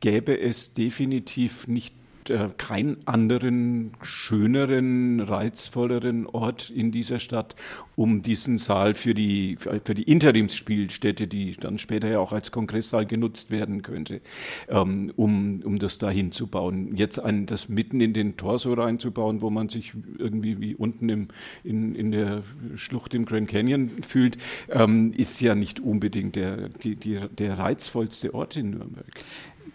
[0.00, 1.94] Gäbe es definitiv nicht
[2.30, 7.56] äh, keinen anderen schöneren, reizvolleren Ort in dieser Stadt,
[7.94, 13.06] um diesen Saal für die, für die Interimsspielstätte, die dann später ja auch als Kongresssaal
[13.06, 14.20] genutzt werden könnte,
[14.68, 16.96] ähm, um, um das da hinzubauen.
[16.96, 21.28] Jetzt ein, das mitten in den Torso reinzubauen, wo man sich irgendwie wie unten im,
[21.64, 22.42] in, in der
[22.74, 24.38] Schlucht im Grand Canyon fühlt,
[24.70, 29.06] ähm, ist ja nicht unbedingt der, die, die, der reizvollste Ort in Nürnberg.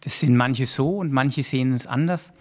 [0.01, 2.33] Das sehen manche so und manche sehen es anders.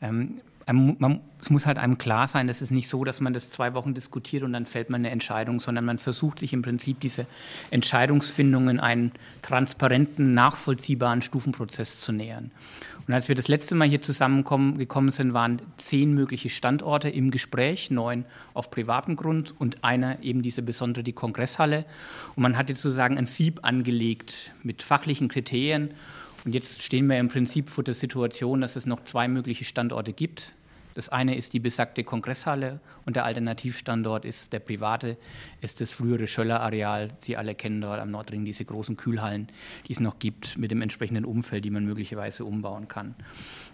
[0.00, 0.40] Ähm,
[0.72, 3.74] man, es muss halt einem klar sein, dass es nicht so, dass man das zwei
[3.74, 7.26] Wochen diskutiert und dann fällt man eine Entscheidung, sondern man versucht sich im Prinzip diese
[7.70, 12.50] Entscheidungsfindung in einen transparenten, nachvollziehbaren Stufenprozess zu nähern.
[13.06, 17.92] Und als wir das letzte Mal hier zusammengekommen sind, waren zehn mögliche Standorte im Gespräch,
[17.92, 21.84] neun auf privatem Grund und einer eben diese besondere, die Kongresshalle.
[22.34, 25.90] Und man hatte sozusagen ein Sieb angelegt mit fachlichen Kriterien
[26.46, 30.12] und jetzt stehen wir im Prinzip vor der Situation, dass es noch zwei mögliche Standorte
[30.12, 30.54] gibt.
[30.94, 35.18] Das eine ist die besagte Kongresshalle und der Alternativstandort ist der private,
[35.60, 37.10] ist das frühere Schöller-Areal.
[37.18, 39.48] Sie alle kennen dort am Nordring diese großen Kühlhallen,
[39.88, 43.16] die es noch gibt, mit dem entsprechenden Umfeld, die man möglicherweise umbauen kann.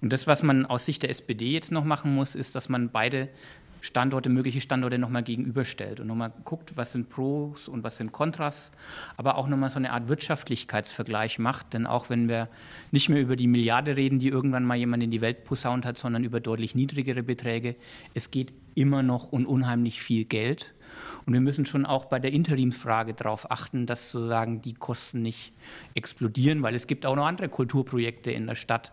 [0.01, 2.89] Und das, was man aus Sicht der SPD jetzt noch machen muss, ist, dass man
[2.89, 3.29] beide
[3.83, 8.71] Standorte, mögliche Standorte nochmal gegenüberstellt und nochmal guckt, was sind Pros und was sind Kontras,
[9.17, 11.75] aber auch nochmal so eine Art Wirtschaftlichkeitsvergleich macht.
[11.75, 12.49] Denn auch wenn wir
[12.93, 15.99] nicht mehr über die Milliarde reden, die irgendwann mal jemand in die Welt posaunt hat,
[15.99, 17.75] sondern über deutlich niedrigere Beträge,
[18.15, 20.75] es geht immer noch um unheimlich viel Geld.
[21.27, 25.53] Und wir müssen schon auch bei der Interimsfrage darauf achten, dass sozusagen die Kosten nicht
[25.95, 28.93] explodieren, weil es gibt auch noch andere Kulturprojekte in der Stadt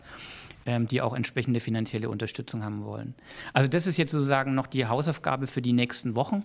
[0.88, 3.16] die auch entsprechende finanzielle Unterstützung haben wollen.
[3.54, 6.44] Also das ist jetzt sozusagen noch die Hausaufgabe für die nächsten Wochen,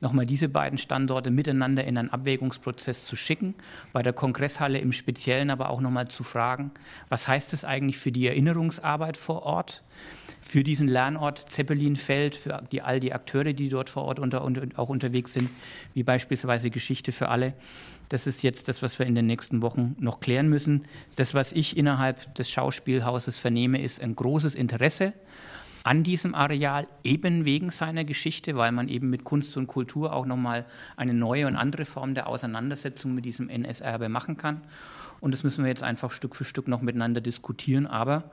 [0.00, 3.54] nochmal diese beiden Standorte miteinander in einen Abwägungsprozess zu schicken,
[3.92, 6.70] bei der Kongresshalle im Speziellen aber auch nochmal zu fragen,
[7.08, 9.82] was heißt das eigentlich für die Erinnerungsarbeit vor Ort?
[10.44, 14.78] Für diesen Lernort Zeppelinfeld, für die, all die Akteure, die dort vor Ort unter, und
[14.78, 15.48] auch unterwegs sind,
[15.94, 17.54] wie beispielsweise Geschichte für alle.
[18.10, 20.84] Das ist jetzt das, was wir in den nächsten Wochen noch klären müssen.
[21.16, 25.14] Das, was ich innerhalb des Schauspielhauses vernehme, ist ein großes Interesse
[25.82, 30.26] an diesem Areal, eben wegen seiner Geschichte, weil man eben mit Kunst und Kultur auch
[30.26, 34.62] nochmal eine neue und andere Form der Auseinandersetzung mit diesem NS-Erbe machen kann.
[35.20, 37.86] Und das müssen wir jetzt einfach Stück für Stück noch miteinander diskutieren.
[37.86, 38.24] Aber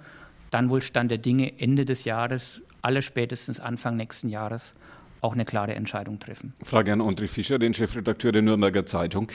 [0.52, 4.74] dann wohl Stand der Dinge Ende des Jahres, aller spätestens Anfang nächsten Jahres
[5.22, 6.54] auch eine klare Entscheidung treffen.
[6.64, 9.30] Frage an André Fischer, den Chefredakteur der Nürnberger Zeitung.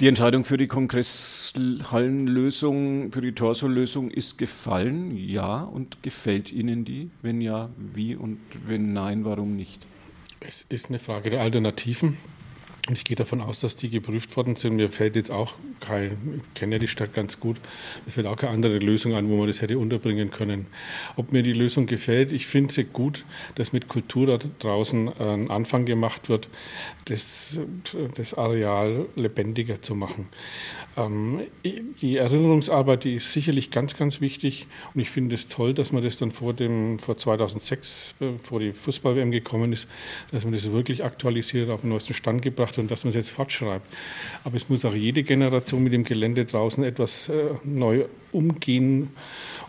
[0.00, 5.60] Die Entscheidung für die Kongresshallenlösung, für die Torso-Lösung ist gefallen, ja.
[5.60, 7.10] Und gefällt Ihnen die?
[7.20, 8.16] Wenn ja, wie?
[8.16, 9.84] Und wenn nein, warum nicht?
[10.40, 12.16] Es ist eine Frage der Alternativen.
[12.92, 14.76] Ich gehe davon aus, dass die geprüft worden sind.
[14.76, 17.56] Mir fällt jetzt auch kein, ich kenne ja die Stadt ganz gut,
[18.04, 20.66] mir fällt auch keine andere Lösung an, wo man das hätte unterbringen können.
[21.16, 23.24] Ob mir die Lösung gefällt, ich finde sie gut,
[23.54, 26.48] dass mit Kultur da draußen ein Anfang gemacht wird,
[27.04, 27.60] das,
[28.16, 30.28] das Areal lebendiger zu machen.
[30.96, 35.92] Ähm, die Erinnerungsarbeit, die ist sicherlich ganz, ganz wichtig und ich finde es toll, dass
[35.92, 39.88] man das dann vor, dem, vor 2006, bevor äh, die Fußball-WM gekommen ist,
[40.32, 43.16] dass man das wirklich aktualisiert, auf den neuesten Stand gebracht hat und dass man es
[43.16, 43.86] jetzt fortschreibt.
[44.44, 49.10] Aber es muss auch jede Generation mit dem Gelände draußen etwas äh, neu umgehen.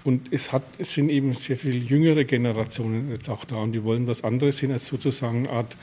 [0.04, 3.84] Und es, hat, es sind eben sehr viel jüngere Generationen jetzt auch da und die
[3.84, 5.76] wollen was anderes sehen als sozusagen eine Art,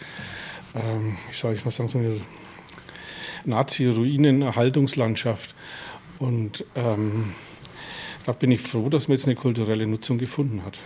[0.74, 2.20] ähm, ich sage ich mal sagen, so eine
[3.44, 5.54] Nazi-Ruinen-Erhaltungslandschaft.
[6.18, 7.34] Und ähm,
[8.26, 10.80] da bin ich froh, dass man jetzt eine kulturelle Nutzung gefunden hat.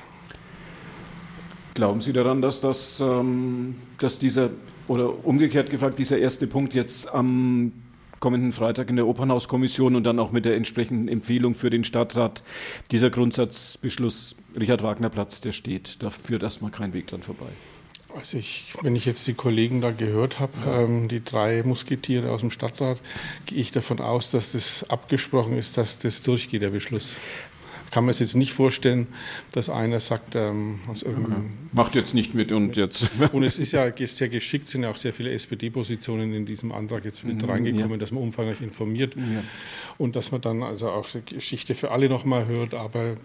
[1.75, 4.51] Glauben Sie daran, dass, das, ähm, dass dieser,
[4.89, 7.73] oder umgekehrt gefragt, dieser erste Punkt jetzt am
[8.21, 12.43] kommenden Freitag in der Opernhauskommission und dann auch mit der entsprechenden Empfehlung für den Stadtrat,
[12.91, 17.49] dieser Grundsatzbeschluss Richard Wagner Platz, der steht, da führt erstmal kein Weg dann vorbei.
[18.15, 22.41] Also ich, wenn ich jetzt die Kollegen da gehört habe, ähm, die drei Musketiere aus
[22.41, 23.01] dem Stadtrat,
[23.47, 27.17] gehe ich davon aus, dass das abgesprochen ist, dass das durchgeht, der Beschluss
[27.93, 29.07] kann man sich jetzt nicht vorstellen,
[29.53, 31.05] dass einer sagt, ähm, aus
[31.73, 33.11] macht jetzt nicht mit und jetzt.
[33.33, 37.05] und es ist ja sehr geschickt, sind ja auch sehr viele SPD-Positionen in diesem Antrag
[37.05, 37.97] jetzt mit mhm, reingekommen, ja.
[37.99, 39.43] dass man umfangreich informiert ja.
[39.99, 42.73] und dass man dann also auch die Geschichte für alle nochmal hört.
[42.73, 43.17] Aber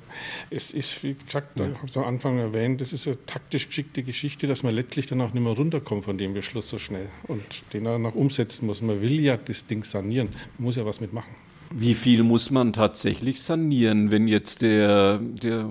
[0.50, 1.66] es ist, wie gesagt, ja.
[1.66, 5.08] ich habe es am Anfang erwähnt, das ist eine taktisch geschickte Geschichte, dass man letztlich
[5.08, 8.66] dann auch nicht mehr runterkommt von dem Beschluss so schnell und den er noch umsetzen
[8.66, 8.82] muss.
[8.82, 10.28] Man will ja das Ding sanieren,
[10.58, 11.47] man muss ja was mitmachen.
[11.70, 15.70] Wie viel muss man tatsächlich sanieren, wenn jetzt der, der,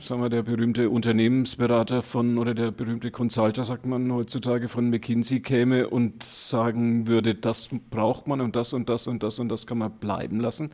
[0.00, 5.40] sagen wir, der berühmte Unternehmensberater von oder der berühmte Consulter, sagt man heutzutage, von McKinsey
[5.40, 9.66] käme und sagen würde, das braucht man und das und das und das und das
[9.66, 10.70] kann man bleiben lassen?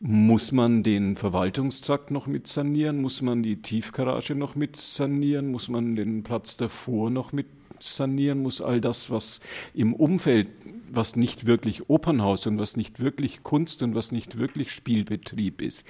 [0.00, 3.00] Muss man den Verwaltungstrakt noch mit sanieren?
[3.00, 5.52] Muss man die Tiefgarage noch mit sanieren?
[5.52, 7.46] Muss man den Platz davor noch mit
[7.82, 8.42] sanieren?
[8.42, 9.40] Muss all das, was
[9.74, 10.48] im Umfeld
[10.94, 15.86] was nicht wirklich Opernhaus und was nicht wirklich Kunst und was nicht wirklich Spielbetrieb ist.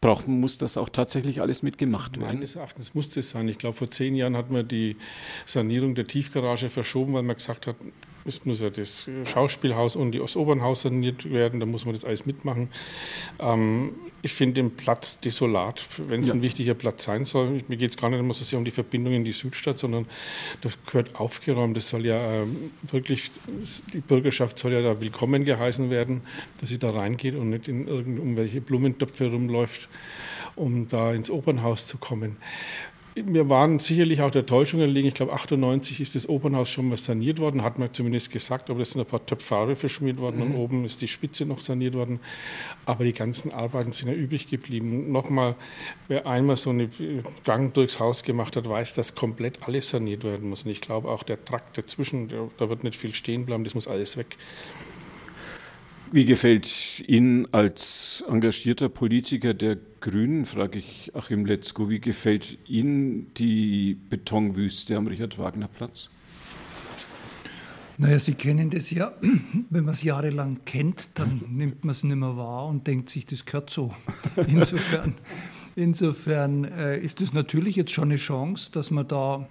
[0.00, 2.36] Braucht, muss das auch tatsächlich alles mitgemacht werden?
[2.36, 3.48] Meines Erachtens muss das sein.
[3.48, 4.96] Ich glaube, vor zehn Jahren hat man die
[5.46, 7.76] Sanierung der Tiefgarage verschoben, weil man gesagt hat,
[8.26, 12.26] es muss ja das Schauspielhaus und das Opernhaus saniert werden, da muss man das alles
[12.26, 12.68] mitmachen.
[13.38, 13.92] Ähm,
[14.24, 16.34] ich finde den Platz desolat, wenn es ja.
[16.34, 17.62] ein wichtiger Platz sein soll.
[17.68, 20.06] Mir geht es gar nicht immer so sehr um die Verbindung in die Südstadt, sondern
[20.62, 21.76] das gehört aufgeräumt.
[21.76, 23.30] Das soll ja ähm, wirklich,
[23.92, 26.22] die Bürgerschaft soll ja da willkommen geheißen werden,
[26.58, 29.90] dass sie da reingeht und nicht in irgendwelche Blumentöpfe rumläuft,
[30.56, 32.38] um da ins Opernhaus zu kommen.
[33.16, 35.06] Wir waren sicherlich auch der Täuschung erlegen.
[35.06, 38.80] Ich glaube, 98 ist das Opernhaus schon mal saniert worden, hat man zumindest gesagt, aber
[38.80, 40.42] es sind ein paar Töpfe Farbe verschmiert worden mhm.
[40.42, 42.18] und oben ist die Spitze noch saniert worden.
[42.86, 45.12] Aber die ganzen Arbeiten sind ja übrig geblieben.
[45.12, 45.54] Nochmal,
[46.08, 46.90] wer einmal so einen
[47.44, 50.64] Gang durchs Haus gemacht hat, weiß, dass komplett alles saniert werden muss.
[50.64, 53.86] Und ich glaube auch der Trakt dazwischen, da wird nicht viel stehen bleiben, das muss
[53.86, 54.36] alles weg.
[56.14, 63.34] Wie gefällt Ihnen als engagierter Politiker der Grünen, frage ich Achim Letzko, wie gefällt Ihnen
[63.34, 66.10] die Betonwüste am Richard-Wagner-Platz?
[67.98, 69.12] Naja, Sie kennen das ja.
[69.70, 73.26] Wenn man es jahrelang kennt, dann nimmt man es nicht mehr wahr und denkt sich,
[73.26, 73.92] das gehört so.
[74.46, 75.14] Insofern,
[75.74, 79.48] insofern äh, ist es natürlich jetzt schon eine Chance, dass man da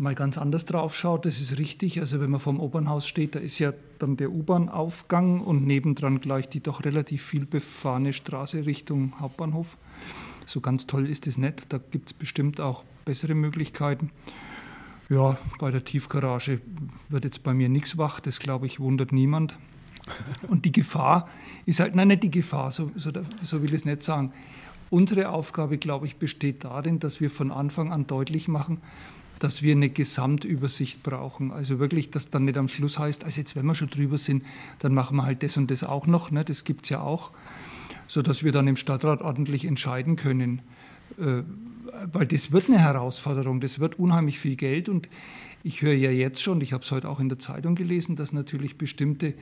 [0.00, 2.00] mal ganz anders drauf schaut, das ist richtig.
[2.00, 6.48] Also wenn man vom Opernhaus steht, da ist ja dann der U-Bahn-Aufgang und nebendran gleich
[6.48, 9.76] die doch relativ viel befahrene Straße Richtung Hauptbahnhof.
[10.46, 11.72] So ganz toll ist es nicht.
[11.72, 14.10] Da gibt es bestimmt auch bessere Möglichkeiten.
[15.10, 16.60] Ja, bei der Tiefgarage
[17.08, 18.20] wird jetzt bei mir nichts wach.
[18.20, 19.58] Das glaube ich wundert niemand.
[20.48, 21.28] Und die Gefahr
[21.66, 24.32] ist halt, nein, nicht die Gefahr, so, so, so will ich es nicht sagen.
[24.88, 28.78] Unsere Aufgabe, glaube ich, besteht darin, dass wir von Anfang an deutlich machen,
[29.40, 31.50] dass wir eine Gesamtübersicht brauchen.
[31.50, 34.44] Also wirklich, dass dann nicht am Schluss heißt, also jetzt, wenn wir schon drüber sind,
[34.78, 36.30] dann machen wir halt das und das auch noch.
[36.30, 36.44] Ne?
[36.44, 37.32] Das gibt es ja auch,
[38.06, 40.60] sodass wir dann im Stadtrat ordentlich entscheiden können.
[41.18, 41.42] Äh,
[42.12, 45.08] weil das wird eine Herausforderung, das wird unheimlich viel Geld und
[45.62, 48.32] ich höre ja jetzt schon, ich habe es heute auch in der Zeitung gelesen, dass
[48.32, 49.34] natürlich bestimmte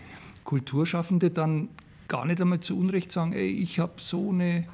[0.45, 1.69] Kulturschaffende dann
[2.09, 4.65] gar nicht einmal zu Unrecht sagen, ey, ich habe so eine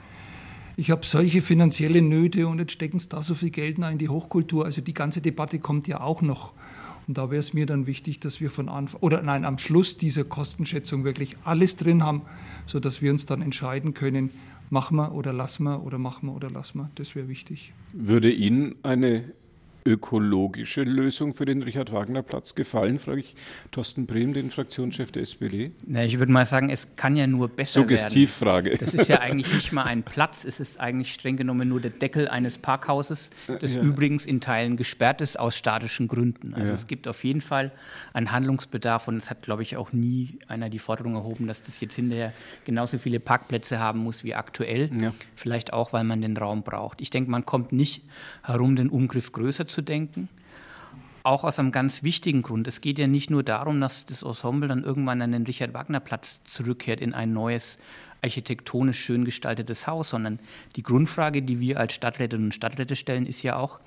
[0.76, 4.08] ich habe solche finanzielle Nöte und jetzt stecken sie da so viel Geld in die
[4.08, 4.64] Hochkultur.
[4.64, 6.52] Also die ganze Debatte kommt ja auch noch.
[7.06, 9.98] Und da wäre es mir dann wichtig, dass wir von Anfang oder nein, am Schluss
[9.98, 12.22] dieser Kostenschätzung wirklich alles drin haben,
[12.66, 14.30] sodass wir uns dann entscheiden können,
[14.70, 16.90] machen wir oder lassen wir oder machen wir oder lassen wir.
[16.94, 17.72] Das wäre wichtig.
[17.92, 19.24] Würde Ihnen eine
[19.86, 23.34] ökologische Lösung für den Richard-Wagner-Platz gefallen, frage ich
[23.70, 25.72] Thorsten Brehm, den Fraktionschef der SPD.
[25.86, 28.70] Na, ich würde mal sagen, es kann ja nur besser Suggestivfrage.
[28.70, 28.80] werden.
[28.80, 31.90] Das ist ja eigentlich nicht mal ein Platz, es ist eigentlich streng genommen nur der
[31.90, 33.82] Deckel eines Parkhauses, das ja.
[33.82, 36.54] übrigens in Teilen gesperrt ist aus statischen Gründen.
[36.54, 36.74] Also ja.
[36.74, 37.70] es gibt auf jeden Fall
[38.14, 41.80] einen Handlungsbedarf und es hat, glaube ich, auch nie einer die Forderung erhoben, dass das
[41.80, 42.32] jetzt hinterher
[42.64, 44.90] genauso viele Parkplätze haben muss wie aktuell.
[44.98, 45.12] Ja.
[45.36, 47.00] Vielleicht auch, weil man den Raum braucht.
[47.00, 48.04] Ich denke, man kommt nicht
[48.42, 50.28] herum, den Umgriff größer zu zu denken.
[51.22, 52.68] Auch aus einem ganz wichtigen Grund.
[52.68, 57.00] Es geht ja nicht nur darum, dass das Ensemble dann irgendwann an den Richard-Wagner-Platz zurückkehrt
[57.00, 57.78] in ein neues,
[58.22, 60.38] architektonisch schön gestaltetes Haus, sondern
[60.76, 63.80] die Grundfrage, die wir als Stadträtinnen und Stadträte stellen, ist ja auch,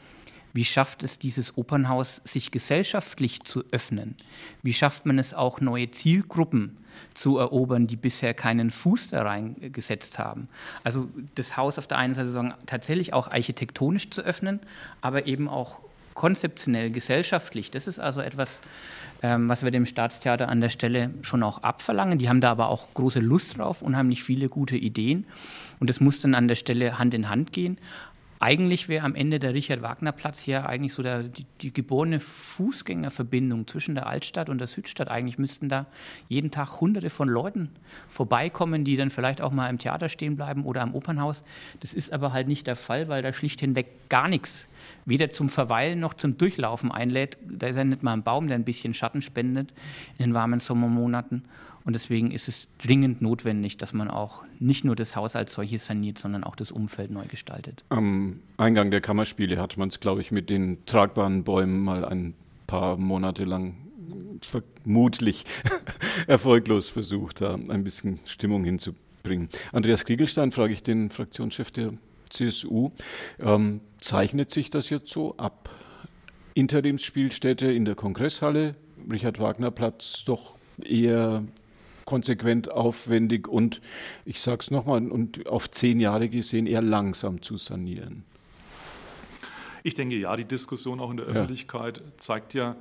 [0.54, 4.16] wie schafft es dieses Opernhaus, sich gesellschaftlich zu öffnen?
[4.64, 6.78] Wie schafft man es auch, neue Zielgruppen
[7.14, 10.48] zu erobern, die bisher keinen Fuß da reingesetzt haben?
[10.84, 14.60] Also das Haus auf der einen Seite sagen, tatsächlich auch architektonisch zu öffnen,
[15.02, 15.82] aber eben auch
[16.14, 17.72] konzeptionell, gesellschaftlich.
[17.72, 18.60] Das ist also etwas,
[19.22, 22.18] ähm, was wir dem Staatstheater an der Stelle schon auch abverlangen.
[22.18, 25.26] Die haben da aber auch große Lust drauf, unheimlich viele gute Ideen.
[25.80, 27.78] Und das muss dann an der Stelle Hand in Hand gehen
[28.40, 33.96] eigentlich wäre am Ende der Richard-Wagner-Platz ja eigentlich so der, die, die, geborene Fußgängerverbindung zwischen
[33.96, 35.10] der Altstadt und der Südstadt.
[35.10, 35.88] Eigentlich müssten da
[36.28, 37.70] jeden Tag hunderte von Leuten
[38.08, 41.44] vorbeikommen, die dann vielleicht auch mal im Theater stehen bleiben oder am Opernhaus.
[41.80, 44.68] Das ist aber halt nicht der Fall, weil da schlicht hinweg gar nichts
[45.06, 47.38] weder zum Verweilen noch zum Durchlaufen einlädt.
[47.42, 49.72] Da ist ja nicht mal ein Baum, der ein bisschen Schatten spendet
[50.18, 51.46] in den warmen Sommermonaten.
[51.88, 55.86] Und deswegen ist es dringend notwendig, dass man auch nicht nur das Haus als solches
[55.86, 57.86] saniert, sondern auch das Umfeld neu gestaltet.
[57.88, 62.34] Am Eingang der Kammerspiele hat man es, glaube ich, mit den tragbaren Bäumen mal ein
[62.68, 63.78] paar Monate lang
[64.42, 65.46] vermutlich
[66.28, 69.48] erfolglos versucht, da ein bisschen Stimmung hinzubringen.
[69.72, 71.94] Andreas Kriegelstein, frage ich den Fraktionschef der
[72.30, 72.92] CSU,
[73.40, 75.70] ähm, zeichnet sich das jetzt so ab?
[76.54, 78.76] Interimsspielstätte in der Kongresshalle,
[79.10, 81.44] Richard Wagner Platz doch eher
[82.08, 83.82] konsequent aufwendig und
[84.26, 88.24] ich sage es nochmal, und auf zehn Jahre gesehen eher langsam zu sanieren.
[89.84, 92.76] Ich denke ja, die Diskussion auch in der Öffentlichkeit zeigt ja,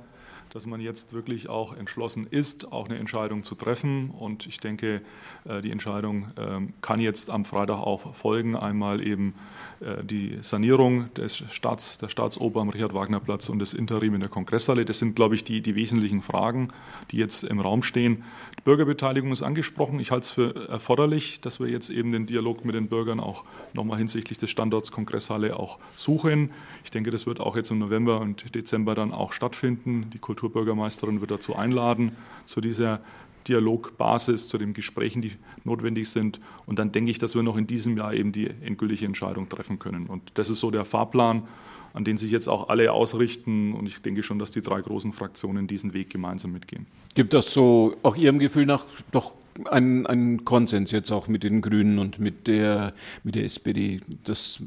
[0.53, 4.09] dass man jetzt wirklich auch entschlossen ist, auch eine Entscheidung zu treffen.
[4.11, 5.01] Und ich denke,
[5.45, 8.55] äh, die Entscheidung ähm, kann jetzt am Freitag auch folgen.
[8.55, 9.33] Einmal eben
[9.79, 14.85] äh, die Sanierung des Staats, der Staatsoper am Richard-Wagner-Platz und das Interim in der Kongresshalle.
[14.85, 16.69] Das sind, glaube ich, die, die wesentlichen Fragen,
[17.11, 18.23] die jetzt im Raum stehen.
[18.57, 19.99] Die Bürgerbeteiligung ist angesprochen.
[19.99, 23.43] Ich halte es für erforderlich, dass wir jetzt eben den Dialog mit den Bürgern auch
[23.73, 26.51] nochmal hinsichtlich des Standorts Kongresshalle auch suchen.
[26.83, 30.09] Ich denke, das wird auch jetzt im November und Dezember dann auch stattfinden.
[30.11, 32.11] Die Kulturbürgermeisterin wird dazu einladen,
[32.45, 33.01] zu dieser
[33.47, 35.31] Dialogbasis, zu den Gesprächen, die
[35.63, 36.39] notwendig sind.
[36.65, 39.79] Und dann denke ich, dass wir noch in diesem Jahr eben die endgültige Entscheidung treffen
[39.79, 40.05] können.
[40.07, 41.47] Und das ist so der Fahrplan,
[41.93, 43.73] an den sich jetzt auch alle ausrichten.
[43.73, 46.85] Und ich denke schon, dass die drei großen Fraktionen diesen Weg gemeinsam mitgehen.
[47.15, 49.33] Gibt das so auch Ihrem Gefühl nach doch
[49.65, 54.61] einen, einen Konsens jetzt auch mit den Grünen und mit der, mit der SPD, dass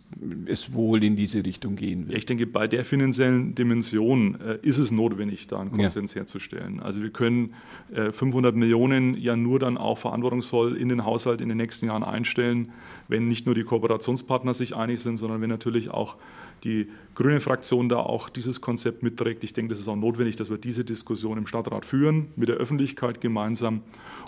[0.46, 2.18] es wohl in diese Richtung gehen wird?
[2.18, 6.20] Ich denke, bei der finanziellen Dimension äh, ist es notwendig, da einen Konsens ja.
[6.20, 6.80] herzustellen.
[6.80, 7.54] Also wir können
[7.94, 12.04] äh, 500 Millionen ja nur dann auch verantwortungsvoll in den Haushalt in den nächsten Jahren
[12.04, 12.72] einstellen,
[13.08, 16.16] wenn nicht nur die Kooperationspartner sich einig sind, sondern wenn natürlich auch
[16.64, 19.44] die grüne Fraktion da auch dieses Konzept mitträgt.
[19.44, 22.56] Ich denke, das ist auch notwendig, dass wir diese Diskussion im Stadtrat führen, mit der
[22.56, 23.82] Öffentlichkeit gemeinsam.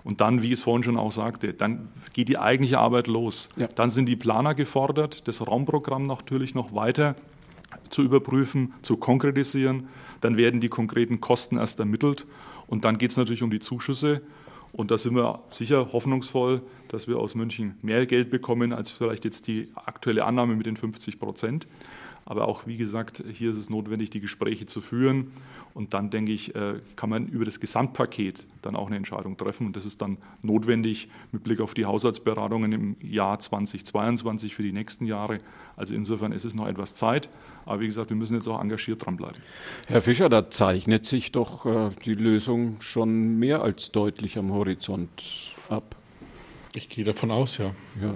[0.04, 3.48] Und dann, wie ich es vorhin schon auch sagte, dann geht die eigentliche Arbeit los.
[3.56, 3.68] Ja.
[3.68, 7.16] Dann sind die Planer gefordert, das Raumprogramm natürlich noch weiter
[7.90, 9.88] zu überprüfen, zu konkretisieren.
[10.20, 12.26] Dann werden die konkreten Kosten erst ermittelt.
[12.66, 14.22] Und dann geht es natürlich um die Zuschüsse.
[14.72, 19.24] Und da sind wir sicher hoffnungsvoll, dass wir aus München mehr Geld bekommen als vielleicht
[19.24, 21.66] jetzt die aktuelle Annahme mit den 50 Prozent.
[22.24, 25.32] Aber auch, wie gesagt, hier ist es notwendig, die Gespräche zu führen.
[25.74, 29.66] Und dann, denke ich, äh, kann man über das Gesamtpaket dann auch eine Entscheidung treffen.
[29.66, 34.72] Und das ist dann notwendig mit Blick auf die Haushaltsberatungen im Jahr 2022 für die
[34.72, 35.38] nächsten Jahre.
[35.76, 37.30] Also insofern ist es noch etwas Zeit.
[37.64, 39.40] Aber wie gesagt, wir müssen jetzt auch engagiert dranbleiben.
[39.86, 45.54] Herr Fischer, da zeichnet sich doch äh, die Lösung schon mehr als deutlich am Horizont
[45.68, 45.96] ab.
[46.74, 47.72] Ich gehe davon aus, ja.
[48.00, 48.14] ja.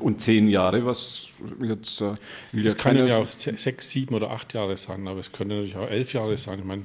[0.00, 1.28] Und zehn Jahre, was
[1.62, 2.14] jetzt äh,
[2.52, 5.76] will Es können ja auch sechs, sieben oder acht Jahre sein, aber es können natürlich
[5.76, 6.60] auch elf Jahre sein.
[6.60, 6.82] Ich meine,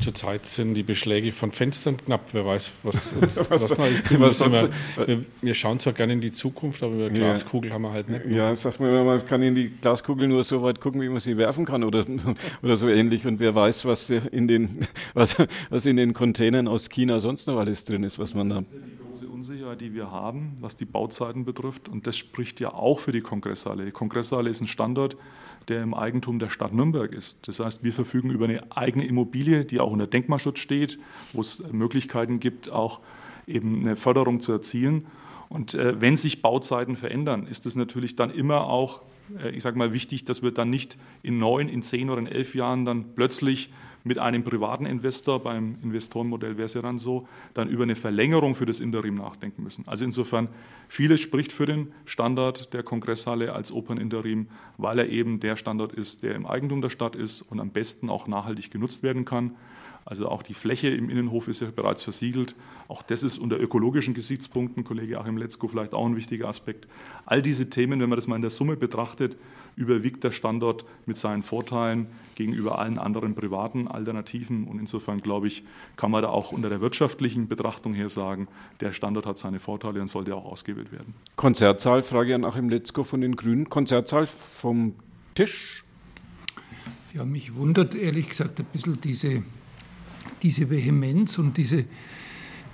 [0.00, 2.22] zurzeit sind die Beschläge von Fenstern knapp.
[2.32, 4.10] Wer weiß, was, was, was, noch ist.
[4.20, 4.70] Was wir,
[5.06, 7.74] wir, wir, schauen zwar gerne in die Zukunft, aber über Glaskugel ja.
[7.74, 8.26] haben wir halt nicht.
[8.26, 11.36] Ja, sagt man, man kann in die Glaskugel nur so weit gucken, wie man sie
[11.36, 12.04] werfen kann oder,
[12.62, 13.26] oder so ähnlich.
[13.26, 15.36] Und wer weiß, was in den, was,
[15.68, 18.62] was in den Containern aus China sonst noch alles drin ist, was man da
[19.50, 21.88] Unsicherheit, die wir haben, was die Bauzeiten betrifft.
[21.88, 23.84] Und das spricht ja auch für die Kongresshalle.
[23.84, 25.16] Die Kongresshalle ist ein Standort,
[25.66, 27.48] der im Eigentum der Stadt Nürnberg ist.
[27.48, 31.00] Das heißt, wir verfügen über eine eigene Immobilie, die auch unter Denkmalschutz steht,
[31.32, 33.00] wo es Möglichkeiten gibt, auch
[33.48, 35.06] eben eine Förderung zu erzielen.
[35.48, 39.00] Und äh, wenn sich Bauzeiten verändern, ist es natürlich dann immer auch,
[39.36, 42.28] äh, ich sage mal, wichtig, dass wir dann nicht in neun, in zehn oder in
[42.28, 43.72] elf Jahren dann plötzlich
[44.04, 48.54] mit einem privaten Investor, beim Investorenmodell wäre es ja dann so, dann über eine Verlängerung
[48.54, 49.86] für das Interim nachdenken müssen.
[49.86, 50.48] Also insofern,
[50.88, 56.22] vieles spricht für den Standard der Kongresshalle als Operninterim, weil er eben der Standard ist,
[56.22, 59.52] der im Eigentum der Stadt ist und am besten auch nachhaltig genutzt werden kann.
[60.04, 62.56] Also auch die Fläche im Innenhof ist ja bereits versiegelt.
[62.88, 66.88] Auch das ist unter ökologischen Gesichtspunkten, Kollege Achim Letzko, vielleicht auch ein wichtiger Aspekt.
[67.26, 69.36] All diese Themen, wenn man das mal in der Summe betrachtet,
[69.80, 74.64] überwiegt der Standort mit seinen Vorteilen gegenüber allen anderen privaten Alternativen.
[74.64, 75.64] Und insofern, glaube ich,
[75.96, 78.46] kann man da auch unter der wirtschaftlichen Betrachtung her sagen,
[78.80, 81.14] der Standort hat seine Vorteile und sollte auch ausgewählt werden.
[81.36, 83.70] Konzertsaal, Frage an Achim Letzko von den Grünen.
[83.70, 84.94] Konzertsaal vom
[85.34, 85.82] Tisch?
[87.14, 89.42] Ja, mich wundert ehrlich gesagt ein bisschen diese,
[90.42, 91.86] diese Vehemenz und diese,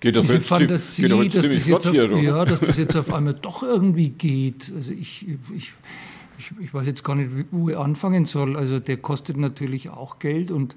[0.00, 4.10] Geht diese Fantasie, dass, das jetzt auf, ja, dass das jetzt auf einmal doch irgendwie
[4.10, 4.70] geht.
[4.74, 5.72] Also ich, ich
[6.38, 8.56] ich, ich, weiß jetzt gar nicht, wo ich anfangen soll.
[8.56, 10.76] Also der kostet natürlich auch Geld und,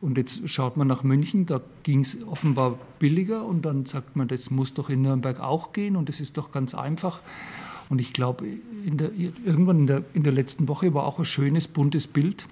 [0.00, 4.28] und jetzt schaut man nach München, da ging es offenbar billiger und dann sagt man,
[4.28, 7.20] das muss doch in Nürnberg auch gehen und das ist doch ganz einfach.
[7.88, 8.46] Und ich glaube,
[9.44, 12.46] irgendwann in der, in der letzten Woche war auch ein schönes, buntes Bild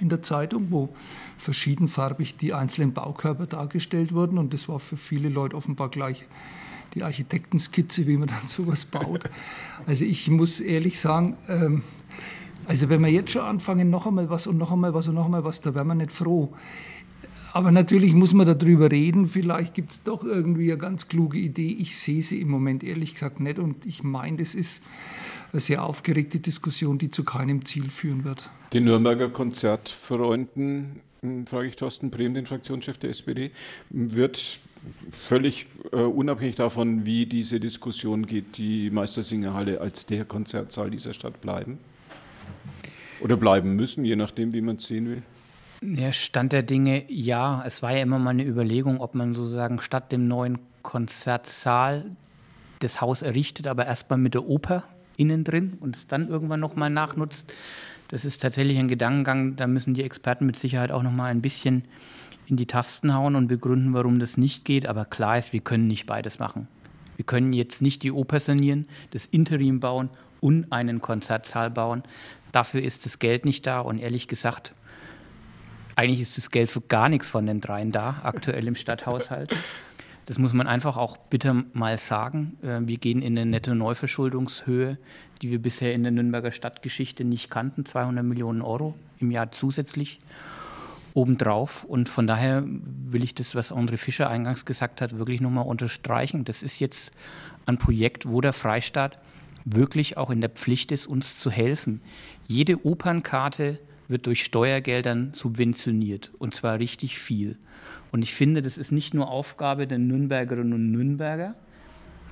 [0.00, 0.94] in der Zeitung, wo
[1.38, 4.36] verschiedenfarbig die einzelnen Baukörper dargestellt wurden.
[4.36, 6.26] Und das war für viele Leute offenbar gleich
[6.94, 9.24] die Architektenskizze, wie man dann sowas baut.
[9.86, 11.82] Also ich muss ehrlich sagen, ähm,
[12.66, 15.24] also wenn wir jetzt schon anfangen, noch einmal was und noch einmal was und noch
[15.24, 16.52] einmal was, da wären wir nicht froh.
[17.52, 19.26] Aber natürlich muss man darüber reden.
[19.26, 21.76] Vielleicht gibt es doch irgendwie eine ganz kluge Idee.
[21.78, 24.82] Ich sehe sie im Moment ehrlich gesagt nicht und ich meine, das ist
[25.52, 28.48] eine sehr aufgeregte Diskussion, die zu keinem Ziel führen wird.
[28.72, 33.50] Die Nürnberger Konzertfreunden, hm, frage ich Thorsten Brehm, den Fraktionschef der SPD,
[33.90, 34.60] wird
[35.10, 41.40] völlig äh, unabhängig davon, wie diese Diskussion geht, die Meistersingerhalle als der Konzertsaal dieser Stadt
[41.40, 41.78] bleiben?
[43.20, 45.22] Oder bleiben müssen, je nachdem, wie man es sehen will?
[45.80, 47.62] Der Stand der Dinge, ja.
[47.66, 52.04] Es war ja immer mal eine Überlegung, ob man sozusagen statt dem neuen Konzertsaal
[52.80, 54.84] das Haus errichtet, aber erstmal mit der Oper
[55.16, 57.52] innen drin und es dann irgendwann nochmal nachnutzt.
[58.08, 61.84] Das ist tatsächlich ein Gedankengang, da müssen die Experten mit Sicherheit auch nochmal ein bisschen
[62.46, 64.86] in die Tasten hauen und begründen, warum das nicht geht.
[64.86, 66.68] Aber klar ist, wir können nicht beides machen.
[67.16, 72.02] Wir können jetzt nicht die Oper sanieren, das Interim bauen und einen Konzertsaal bauen.
[72.50, 74.74] Dafür ist das Geld nicht da und ehrlich gesagt,
[75.94, 79.54] eigentlich ist das Geld für gar nichts von den dreien da, aktuell im Stadthaushalt.
[80.26, 82.56] Das muss man einfach auch bitte mal sagen.
[82.62, 84.96] Äh, wir gehen in eine nette Neuverschuldungshöhe,
[85.42, 90.20] die wir bisher in der Nürnberger Stadtgeschichte nicht kannten, 200 Millionen Euro im Jahr zusätzlich
[91.14, 91.84] obendrauf.
[91.84, 96.44] Und von daher will ich das, was André Fischer eingangs gesagt hat, wirklich nochmal unterstreichen.
[96.44, 97.12] Das ist jetzt
[97.66, 99.18] ein Projekt, wo der Freistaat
[99.64, 102.00] wirklich auch in der Pflicht ist, uns zu helfen.
[102.48, 107.56] Jede Opernkarte wird durch Steuergeldern subventioniert und zwar richtig viel.
[108.10, 111.54] Und ich finde, das ist nicht nur Aufgabe der Nürnbergerinnen und Nürnberger,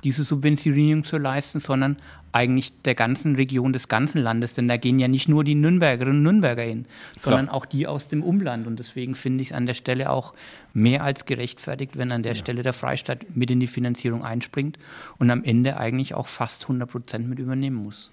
[0.05, 1.97] diese Subventionierung zu leisten, sondern
[2.33, 4.55] eigentlich der ganzen Region, des ganzen Landes.
[4.55, 6.87] Denn da gehen ja nicht nur die Nürnbergerinnen und Nürnberger hin,
[7.19, 7.57] sondern Klar.
[7.57, 8.67] auch die aus dem Umland.
[8.67, 10.33] Und deswegen finde ich es an der Stelle auch
[10.73, 12.39] mehr als gerechtfertigt, wenn an der ja.
[12.39, 14.79] Stelle der Freistaat mit in die Finanzierung einspringt
[15.19, 18.11] und am Ende eigentlich auch fast 100 Prozent mit übernehmen muss.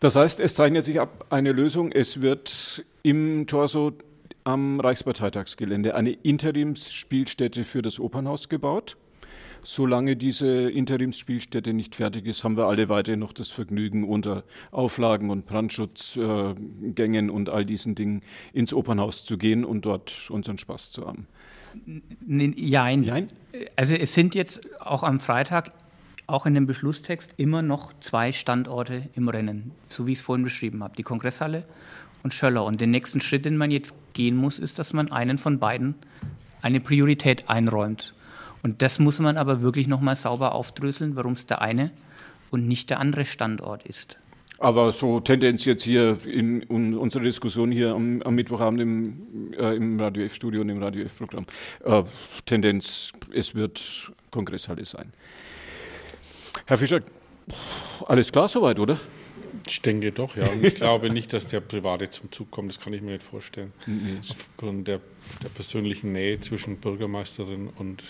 [0.00, 1.92] Das heißt, es zeichnet sich ab eine Lösung.
[1.92, 3.92] Es wird im Torso
[4.44, 8.96] am Reichsparteitagsgelände eine Interimsspielstätte für das Opernhaus gebaut.
[9.64, 15.30] Solange diese Interimsspielstätte nicht fertig ist, haben wir alle weiterhin noch das Vergnügen, unter Auflagen
[15.30, 21.06] und Brandschutzgängen und all diesen Dingen ins Opernhaus zu gehen und dort unseren Spaß zu
[21.06, 21.28] haben.
[22.26, 22.54] Nein.
[23.00, 23.28] Nein.
[23.76, 25.72] Also es sind jetzt auch am Freitag
[26.26, 30.44] auch in dem Beschlusstext immer noch zwei Standorte im Rennen, so wie ich es vorhin
[30.44, 31.64] beschrieben habe, die Kongresshalle
[32.22, 32.64] und Schöller.
[32.64, 35.94] Und den nächsten Schritt, den man jetzt gehen muss, ist, dass man einen von beiden
[36.62, 38.14] eine Priorität einräumt.
[38.62, 41.90] Und das muss man aber wirklich nochmal sauber aufdröseln, warum es der eine
[42.50, 44.18] und nicht der andere Standort ist.
[44.58, 49.74] Aber so Tendenz jetzt hier in, in unserer Diskussion hier am, am Mittwochabend im, äh,
[49.74, 51.46] im Radio F-Studio und im Radio F-Programm,
[51.84, 52.04] äh,
[52.46, 55.12] Tendenz, es wird Kongresshalle sein.
[56.66, 57.00] Herr Fischer,
[58.06, 59.00] alles klar soweit, oder?
[59.66, 60.48] Ich denke doch, ja.
[60.48, 62.70] Und ich glaube nicht, dass der Private zum Zug kommt.
[62.70, 63.72] Das kann ich mir nicht vorstellen.
[63.86, 64.20] Mhm.
[64.28, 65.00] Aufgrund der,
[65.42, 68.02] der, persönlichen Nähe zwischen Bürgermeisterin und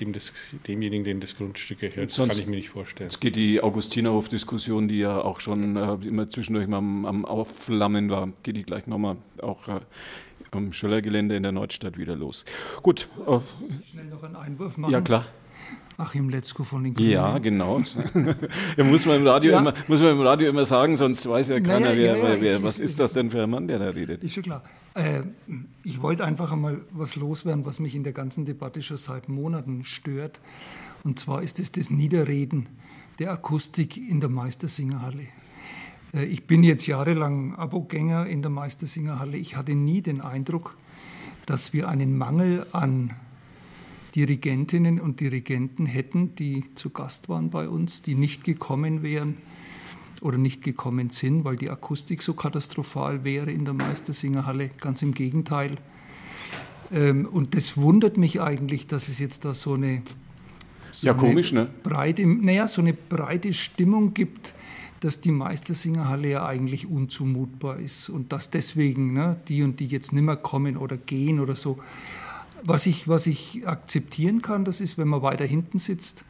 [0.00, 0.32] dem des,
[0.66, 2.10] demjenigen, den das Grundstück gehört.
[2.10, 3.08] Das kann ich mir nicht vorstellen.
[3.08, 8.10] Es geht die Augustinerhof-Diskussion, die ja auch schon äh, immer zwischendurch mal am, am Aufflammen
[8.10, 9.80] war, geht die gleich nochmal auch äh,
[10.50, 12.44] am Schöllergelände in der Nordstadt wieder los.
[12.82, 13.08] Gut.
[13.26, 13.38] Äh,
[13.84, 14.92] Schnell noch einen Einwurf machen.
[14.92, 15.24] Ja, klar.
[15.98, 17.10] Achim Letzko von den Grünen.
[17.10, 17.80] Ja, genau.
[18.76, 19.60] ja, muss, man im Radio ja.
[19.60, 22.62] immer, muss man im Radio immer sagen, sonst weiß ja keiner, naja, wer, ja, wer,
[22.62, 24.22] was ist das denn für ein Mann, der da redet.
[24.22, 24.62] Ist schon klar.
[24.94, 25.22] Äh,
[25.84, 29.84] ich wollte einfach einmal was loswerden, was mich in der ganzen Debatte schon seit Monaten
[29.84, 30.40] stört.
[31.02, 32.68] Und zwar ist es das Niederreden
[33.18, 35.26] der Akustik in der Meistersingerhalle.
[36.12, 39.38] Äh, ich bin jetzt jahrelang Abogänger in der Meistersingerhalle.
[39.38, 40.76] Ich hatte nie den Eindruck,
[41.46, 43.12] dass wir einen Mangel an
[44.16, 49.36] Dirigentinnen und Dirigenten hätten, die zu Gast waren bei uns, die nicht gekommen wären
[50.22, 54.70] oder nicht gekommen sind, weil die Akustik so katastrophal wäre in der Meistersingerhalle.
[54.80, 55.76] Ganz im Gegenteil.
[56.90, 60.00] Ähm, und das wundert mich eigentlich, dass es jetzt da so eine,
[60.92, 61.68] so ja, komisch, ne?
[61.82, 64.54] breite, naja, so eine breite Stimmung gibt,
[65.00, 70.14] dass die Meistersingerhalle ja eigentlich unzumutbar ist und dass deswegen ne, die und die jetzt
[70.14, 71.78] nicht mehr kommen oder gehen oder so.
[72.64, 76.24] Was ich, was ich akzeptieren kann, das ist, wenn man weiter hinten sitzt,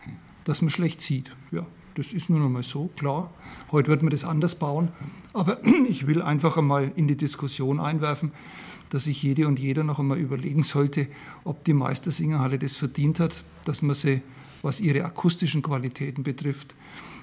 [0.44, 1.30] dass man schlecht sieht.
[1.50, 3.32] Ja, Das ist nur noch mal so, klar.
[3.72, 4.88] Heute wird man das anders bauen.
[5.32, 5.58] Aber
[5.88, 8.32] ich will einfach einmal in die Diskussion einwerfen,
[8.90, 11.08] dass sich jede und jeder noch einmal überlegen sollte,
[11.44, 14.22] ob die Meistersingerhalle das verdient hat, dass man sie,
[14.62, 16.74] was ihre akustischen Qualitäten betrifft,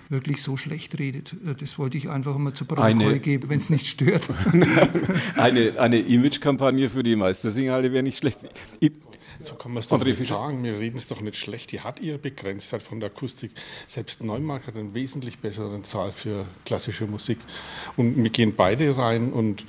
[0.09, 1.35] wirklich so schlecht redet.
[1.45, 4.29] Äh, das wollte ich einfach mal zu Protokoll geben, wenn es nicht stört.
[5.35, 8.39] eine eine Image-Kampagne für die Meistersingerhalle wäre nicht schlecht.
[8.79, 8.93] Ich,
[9.41, 10.63] so kann man es doch nicht sagen.
[10.63, 11.71] Wir reden es doch nicht schlecht.
[11.71, 13.51] Die hat ihre Begrenztheit von der Akustik.
[13.87, 17.39] Selbst Neumark hat einen wesentlich besseren Zahl für klassische Musik.
[17.97, 19.31] Und wir gehen beide rein.
[19.31, 19.65] Und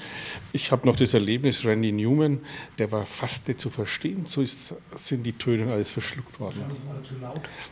[0.53, 2.41] ich habe noch das Erlebnis, Randy Newman,
[2.79, 4.27] der war fast nicht zu verstehen.
[4.27, 6.65] So ist, sind die Töne alles verschluckt worden.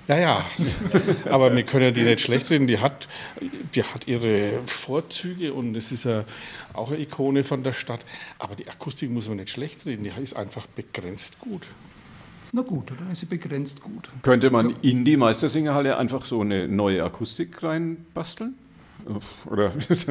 [0.09, 0.47] Ja, ja.
[1.27, 2.67] Aber wir können die nicht schlecht reden.
[2.67, 3.09] Die hat,
[3.75, 6.25] die hat ihre Vorzüge und es ist ja
[6.75, 8.05] auch eine Ikone von der Stadt.
[8.39, 10.05] Aber die Akustik muss man nicht schlecht reden.
[10.05, 11.67] Die ist einfach begrenzt gut.
[12.53, 14.11] Na gut, dann ist sie begrenzt gut.
[14.23, 18.55] Könnte man in die Meistersingerhalle einfach so eine neue Akustik reinbasteln?
[19.47, 20.09] Oder ist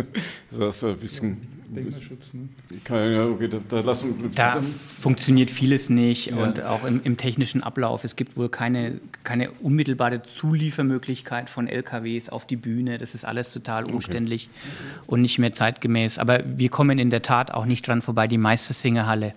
[0.52, 1.38] das ein bisschen.
[1.72, 2.50] Denkmalschutz, ne?
[2.90, 6.36] Ja, okay, da, da, lassen, da funktioniert vieles nicht ja.
[6.36, 8.04] und auch im, im, technischen Ablauf.
[8.04, 12.98] Es gibt wohl keine, keine unmittelbare Zuliefermöglichkeit von LKWs auf die Bühne.
[12.98, 15.04] Das ist alles total umständlich okay.
[15.08, 16.20] und nicht mehr zeitgemäß.
[16.20, 19.34] Aber wir kommen in der Tat auch nicht dran vorbei, die Meistersingerhalle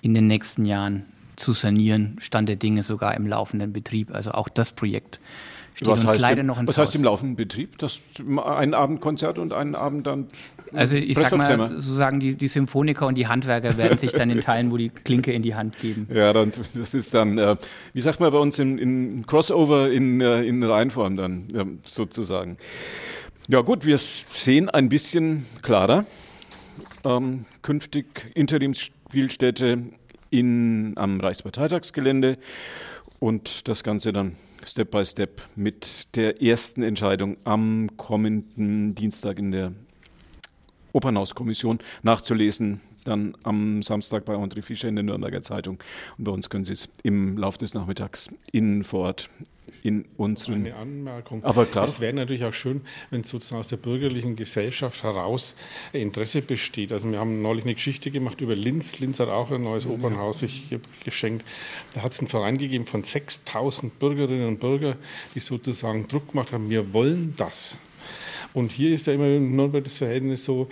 [0.00, 1.04] in den nächsten Jahren
[1.36, 4.14] zu sanieren, Stand der Dinge sogar im laufenden Betrieb.
[4.14, 5.20] Also auch das Projekt
[5.74, 6.86] steht was uns leider im, noch ins Was Haus.
[6.88, 7.78] heißt im laufenden Betrieb?
[7.78, 8.00] Das,
[8.44, 10.28] ein Abendkonzert und einen Abend dann
[10.74, 14.40] also ich sag mal, sozusagen die, die Symphoniker und die Handwerker werden sich dann in
[14.40, 16.08] Teilen, wo die Klinke in die Hand geben.
[16.12, 17.56] Ja, dann, das ist dann, äh,
[17.92, 22.56] wie sagt man bei uns, in, in Crossover in, äh, in Reihenform dann ja, sozusagen.
[23.48, 26.06] Ja gut, wir sehen ein bisschen klarer.
[27.04, 29.78] Ähm, künftig Interimsspielstätte
[30.30, 32.38] in, am Reichsparteitagsgelände
[33.22, 34.34] und das Ganze dann
[34.66, 39.72] Step by Step mit der ersten Entscheidung am kommenden Dienstag in der
[40.92, 42.80] Opernhauskommission nachzulesen.
[43.04, 45.78] Dann am Samstag bei André Fischer in der Nürnberger Zeitung.
[46.18, 49.30] Und bei uns können Sie es im Laufe des Nachmittags innen vor Ort
[49.82, 50.66] in unseren.
[50.66, 51.42] Eine Anmerkung.
[51.44, 51.84] Aber klar.
[51.84, 55.56] Es wäre natürlich auch schön, wenn sozusagen aus der bürgerlichen Gesellschaft heraus
[55.92, 56.92] Interesse besteht.
[56.92, 59.00] Also wir haben neulich eine Geschichte gemacht über Linz.
[59.00, 60.68] Linz hat auch ein neues Opernhaus sich
[61.04, 61.44] geschenkt.
[61.94, 64.96] Da hat es einen Verein gegeben von 6000 Bürgerinnen und Bürgern,
[65.34, 67.78] die sozusagen Druck gemacht haben, wir wollen das.
[68.54, 70.68] Und hier ist ja immer in Nürnberg das Verhältnis so,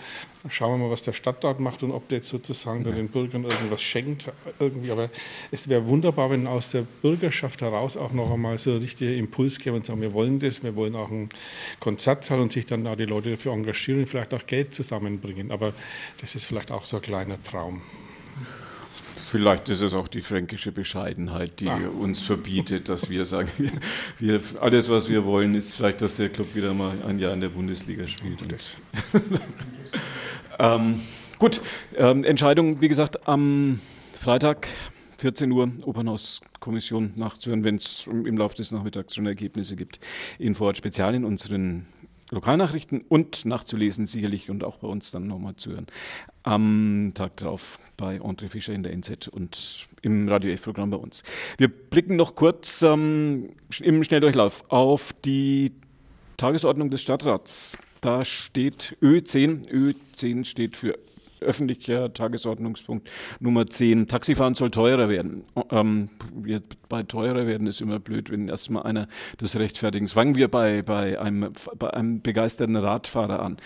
[0.49, 2.93] schauen wir mal, was der Stadtrat macht und ob der jetzt sozusagen ja.
[2.93, 4.31] den Bürgern irgendwas schenkt.
[4.59, 4.91] Irgendwie.
[4.91, 5.11] Aber
[5.51, 9.59] es wäre wunderbar, wenn aus der Bürgerschaft heraus auch noch einmal so ein richtiger Impuls
[9.59, 11.31] käme und sagen, wir wollen das, wir wollen auch einen
[11.81, 15.51] Konzertsaal und sich dann da die Leute dafür engagieren und vielleicht auch Geld zusammenbringen.
[15.51, 15.73] Aber
[16.21, 17.83] das ist vielleicht auch so ein kleiner Traum.
[19.31, 21.79] Vielleicht ist es auch die fränkische Bescheidenheit, die ah.
[22.01, 23.49] uns verbietet, dass wir sagen,
[24.19, 27.41] wir, alles, was wir wollen, ist vielleicht, dass der Club wieder mal ein Jahr in
[27.41, 28.41] der Bundesliga spielt.
[30.59, 31.01] ähm,
[31.39, 31.61] gut,
[31.97, 33.79] ähm, Entscheidung, wie gesagt, am
[34.13, 34.67] Freitag
[35.19, 40.01] 14 Uhr Opernhauskommission nachzuhören, wenn es im Laufe des Nachmittags schon Ergebnisse gibt.
[40.41, 41.87] Info Spezial in unseren
[42.31, 45.87] Lokalnachrichten und nachzulesen sicherlich und auch bei uns dann nochmal zu hören.
[46.43, 51.23] Am Tag darauf bei André Fischer in der NZ und im Radio F-Programm bei uns.
[51.59, 53.51] Wir blicken noch kurz ähm,
[53.81, 55.73] im Schnelldurchlauf auf die
[56.37, 57.77] Tagesordnung des Stadtrats.
[58.01, 59.69] Da steht Ö10.
[59.69, 60.99] Ö10 steht für
[61.41, 63.11] öffentlicher Tagesordnungspunkt
[63.41, 64.09] Nummer 10.
[64.09, 65.45] Taxifahren soll teurer werden.
[65.71, 66.11] Ähm,
[66.89, 70.11] bei teurer werden ist immer blöd, wenn erstmal einer das rechtfertigt.
[70.11, 73.57] Fangen wir bei, bei, einem, bei einem begeisterten Radfahrer an.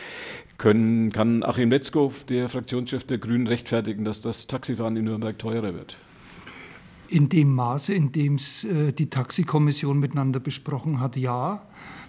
[0.59, 5.75] Können, kann Achim Letzkow, der Fraktionschef der Grünen, rechtfertigen, dass das Taxifahren in Nürnberg teurer
[5.75, 5.99] wird?
[7.09, 11.66] In dem Maße, in dem es äh, die Taxikommission miteinander besprochen hat, ja.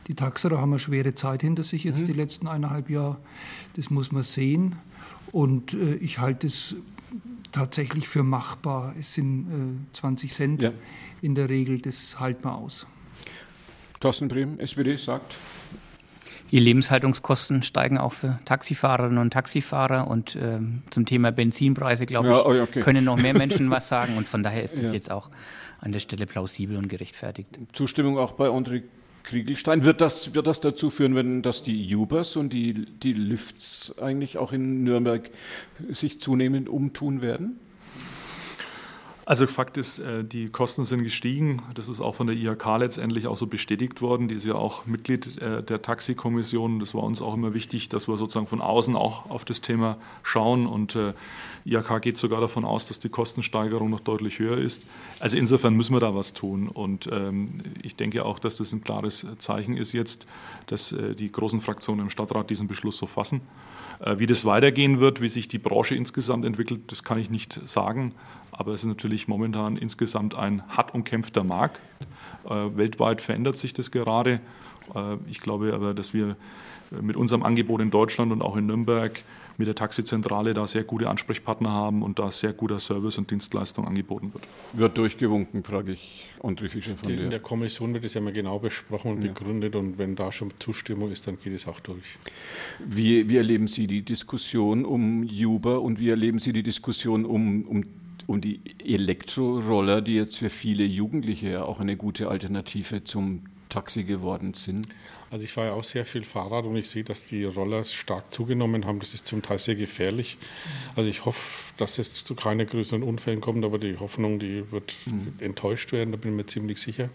[0.08, 2.08] Die Taxerer haben eine schwere Zeit hinter sich jetzt mhm.
[2.08, 3.18] die letzten eineinhalb Jahre.
[3.76, 4.76] Das muss man sehen.
[5.36, 6.78] Und äh, ich halte es
[7.52, 8.96] tatsächlich für machbar.
[8.98, 10.72] Es sind äh, 20 Cent ja.
[11.22, 12.88] in der Regel, das halten wir aus.
[14.00, 15.36] Thorsten Brehm, SPD, sagt.
[16.52, 22.34] Die Lebenshaltungskosten steigen auch für Taxifahrerinnen und Taxifahrer und ähm, zum Thema Benzinpreise, glaube ich,
[22.34, 22.80] ja, oh, okay.
[22.80, 24.94] können noch mehr Menschen was sagen und von daher ist es ja.
[24.94, 25.30] jetzt auch
[25.82, 27.60] an der Stelle plausibel und gerechtfertigt.
[27.74, 28.84] Zustimmung auch bei André
[29.26, 29.84] Kriegelstein.
[29.84, 34.38] Wird das, wird das dazu führen, wenn dass die Ubers und die, die Lifts eigentlich
[34.38, 35.30] auch in Nürnberg
[35.90, 37.60] sich zunehmend umtun werden?
[39.28, 41.64] Also Fakt ist, äh, die Kosten sind gestiegen.
[41.74, 44.28] Das ist auch von der IHK letztendlich auch so bestätigt worden.
[44.28, 46.80] Die ist ja auch Mitglied äh, der Taxikommission.
[46.80, 49.98] Das war uns auch immer wichtig, dass wir sozusagen von außen auch auf das Thema
[50.22, 50.68] schauen.
[50.68, 51.14] Und äh,
[51.66, 54.86] IHK geht sogar davon aus, dass die Kostensteigerung noch deutlich höher ist.
[55.20, 56.68] Also insofern müssen wir da was tun.
[56.68, 60.28] Und ähm, ich denke auch, dass das ein klares Zeichen ist jetzt,
[60.68, 63.42] dass die großen Fraktionen im Stadtrat diesen Beschluss so fassen.
[64.18, 68.14] Wie das weitergehen wird, wie sich die Branche insgesamt entwickelt, das kann ich nicht sagen.
[68.58, 71.80] Aber es ist natürlich momentan insgesamt ein hart umkämpfter Markt.
[72.46, 74.40] Äh, weltweit verändert sich das gerade.
[74.94, 76.36] Äh, ich glaube aber, dass wir
[77.02, 79.24] mit unserem Angebot in Deutschland und auch in Nürnberg
[79.58, 83.88] mit der Taxizentrale da sehr gute Ansprechpartner haben und da sehr guter Service und Dienstleistung
[83.88, 84.44] angeboten wird.
[84.74, 88.60] Wird durchgewunken, frage ich André Fischer von In der Kommission wird es ja mal genau
[88.60, 89.32] besprochen und ja.
[89.32, 92.04] begründet und wenn da schon Zustimmung ist, dann geht es auch durch.
[92.86, 97.64] Wie, wie erleben Sie die Diskussion um Uber und wie erleben Sie die Diskussion um,
[97.64, 97.84] um
[98.28, 104.54] um die Elektroroller, die jetzt für viele Jugendliche auch eine gute Alternative zum Taxi geworden
[104.54, 104.88] sind?
[105.32, 108.34] Also ich fahre ja auch sehr viel Fahrrad und ich sehe, dass die Roller stark
[108.34, 109.00] zugenommen haben.
[109.00, 110.38] Das ist zum Teil sehr gefährlich.
[110.96, 114.96] Also ich hoffe, dass es zu keinen größeren Unfällen kommt, aber die Hoffnung, die wird
[115.06, 115.34] mhm.
[115.40, 117.10] enttäuscht werden, da bin ich mir ziemlich sicher.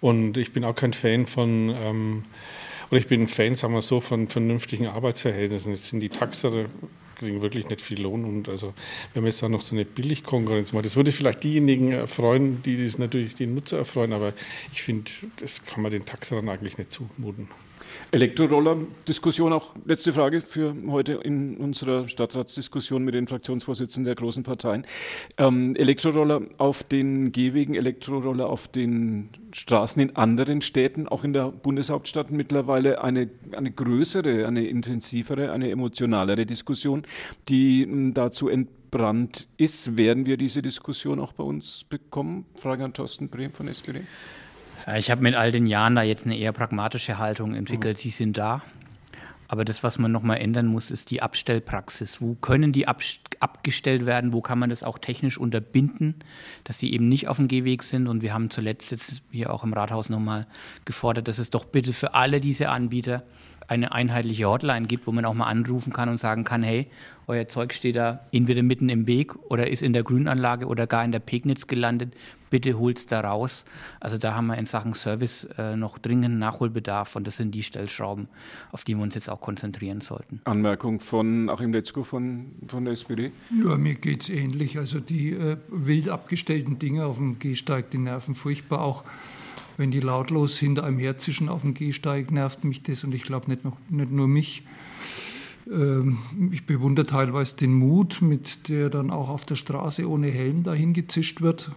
[0.00, 2.24] Und ich bin auch kein Fan von, ähm,
[2.90, 5.72] oder ich bin ein Fan, sagen wir so, von vernünftigen Arbeitsverhältnissen.
[5.72, 6.66] Jetzt sind die Taxer
[7.18, 8.24] kriegen wirklich nicht viel Lohn.
[8.24, 8.72] Und also,
[9.12, 12.82] wenn man jetzt da noch so eine Billigkonkurrenz macht, das würde vielleicht diejenigen erfreuen, die
[12.82, 14.32] das natürlich die Nutzer erfreuen, aber
[14.72, 15.10] ich finde,
[15.40, 17.48] das kann man den Taxern eigentlich nicht zumuten.
[18.10, 24.86] Elektroroller-Diskussion auch letzte Frage für heute in unserer Stadtratsdiskussion mit den Fraktionsvorsitzenden der großen Parteien.
[25.36, 31.48] Ähm, Elektroroller auf den Gehwegen, Elektroroller auf den Straßen in anderen Städten, auch in der
[31.50, 37.02] Bundeshauptstadt mittlerweile eine, eine größere, eine intensivere, eine emotionalere Diskussion,
[37.48, 39.98] die hm, dazu entbrannt ist.
[39.98, 42.46] Werden wir diese Diskussion auch bei uns bekommen?
[42.54, 44.00] Frage an Thorsten Brehm von SPD.
[44.96, 47.98] Ich habe mit all den Jahren da jetzt eine eher pragmatische Haltung entwickelt.
[47.98, 48.00] Mhm.
[48.00, 48.62] Sie sind da.
[49.50, 52.20] Aber das, was man nochmal ändern muss, ist die Abstellpraxis.
[52.20, 53.00] Wo können die ab,
[53.40, 54.34] abgestellt werden?
[54.34, 56.16] Wo kann man das auch technisch unterbinden,
[56.64, 58.08] dass sie eben nicht auf dem Gehweg sind?
[58.08, 60.46] Und wir haben zuletzt jetzt hier auch im Rathaus nochmal
[60.84, 63.22] gefordert, dass es doch bitte für alle diese Anbieter
[63.68, 66.88] eine einheitliche Hotline gibt, wo man auch mal anrufen kann und sagen kann, hey,
[67.26, 71.04] euer Zeug steht da entweder mitten im Weg oder ist in der Grünanlage oder gar
[71.04, 72.16] in der Pegnitz gelandet.
[72.48, 73.66] Bitte holt's da raus.
[74.00, 77.62] Also da haben wir in Sachen Service äh, noch dringend Nachholbedarf und das sind die
[77.62, 78.28] Stellschrauben,
[78.72, 80.40] auf die wir uns jetzt auch konzentrieren sollten.
[80.44, 83.32] Anmerkung von Achim Letzko von, von der SPD?
[83.62, 84.78] Ja, mir geht es ähnlich.
[84.78, 89.04] Also die äh, wild abgestellten Dinge auf dem Gehsteig, die nerven furchtbar auch
[89.78, 93.48] wenn die lautlos hinter einem herzischen auf dem Gehsteig, nervt mich das und ich glaube
[93.48, 94.64] nicht, nicht nur mich.
[95.70, 96.18] Ähm,
[96.52, 100.92] ich bewundere teilweise den Mut, mit der dann auch auf der Straße ohne Helm dahin
[100.92, 101.70] gezischt wird.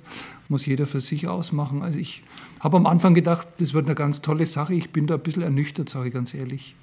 [0.49, 1.84] Muss jeder für sich ausmachen.
[1.84, 2.24] Also ich
[2.60, 4.74] habe am Anfang gedacht, das wird eine ganz tolle Sache.
[4.74, 6.76] Ich bin da ein bisschen ernüchtert, sage ich ganz ehrlich.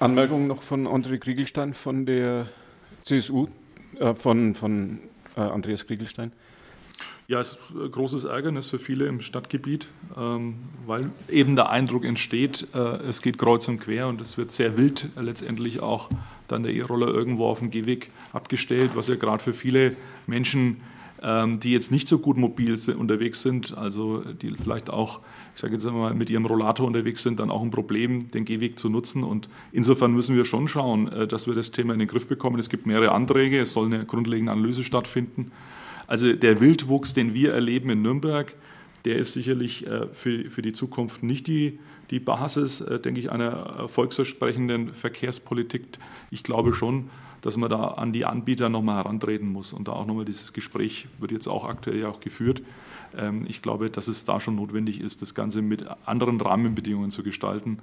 [0.00, 2.48] Anmerkung noch von André Kriegelstein von der
[3.04, 3.46] CSU,
[4.00, 5.00] äh, von, von
[5.36, 6.32] äh, Andreas Kriegelstein.
[7.28, 10.56] Ja, es ist ein großes Ärgernis für viele im Stadtgebiet, ähm,
[10.86, 14.76] weil eben der Eindruck entsteht, äh, es geht kreuz und quer und es wird sehr
[14.76, 16.10] wild letztendlich auch
[16.48, 19.94] dann der E-Roller irgendwo auf dem Gehweg abgestellt, was ja gerade für viele
[20.26, 20.80] Menschen,
[21.22, 25.20] ähm, die jetzt nicht so gut mobil unterwegs sind, also die vielleicht auch,
[25.54, 28.80] ich sage jetzt einmal, mit ihrem Rollator unterwegs sind, dann auch ein Problem, den Gehweg
[28.80, 29.22] zu nutzen.
[29.22, 32.58] Und insofern müssen wir schon schauen, äh, dass wir das Thema in den Griff bekommen.
[32.58, 35.52] Es gibt mehrere Anträge, es soll eine grundlegende Analyse stattfinden.
[36.06, 38.54] Also der Wildwuchs, den wir erleben in Nürnberg,
[39.04, 41.78] der ist sicherlich äh, für, die Zukunft nicht die,
[42.10, 45.84] die Basis, äh, denke ich, einer erfolgsversprechenden Verkehrspolitik.
[46.30, 49.72] Ich glaube schon, dass man da an die Anbieter nochmal herantreten muss.
[49.72, 52.62] Und da auch nochmal dieses Gespräch wird jetzt auch aktuell ja auch geführt.
[53.16, 57.22] Ähm, ich glaube, dass es da schon notwendig ist, das Ganze mit anderen Rahmenbedingungen zu
[57.22, 57.78] gestalten.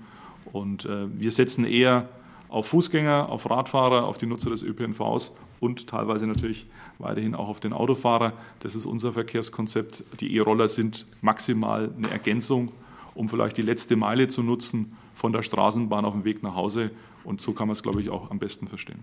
[0.52, 2.08] Und äh, wir setzen eher
[2.50, 6.66] auf Fußgänger, auf Radfahrer, auf die Nutzer des ÖPNVs und teilweise natürlich
[6.98, 8.34] weiterhin auch auf den Autofahrer.
[8.60, 10.04] Das ist unser Verkehrskonzept.
[10.20, 12.72] Die E-Roller sind maximal eine Ergänzung,
[13.16, 16.92] um vielleicht die letzte Meile zu nutzen von der Straßenbahn auf dem Weg nach Hause.
[17.24, 19.00] Und so kann man es, glaube ich, auch am besten verstehen.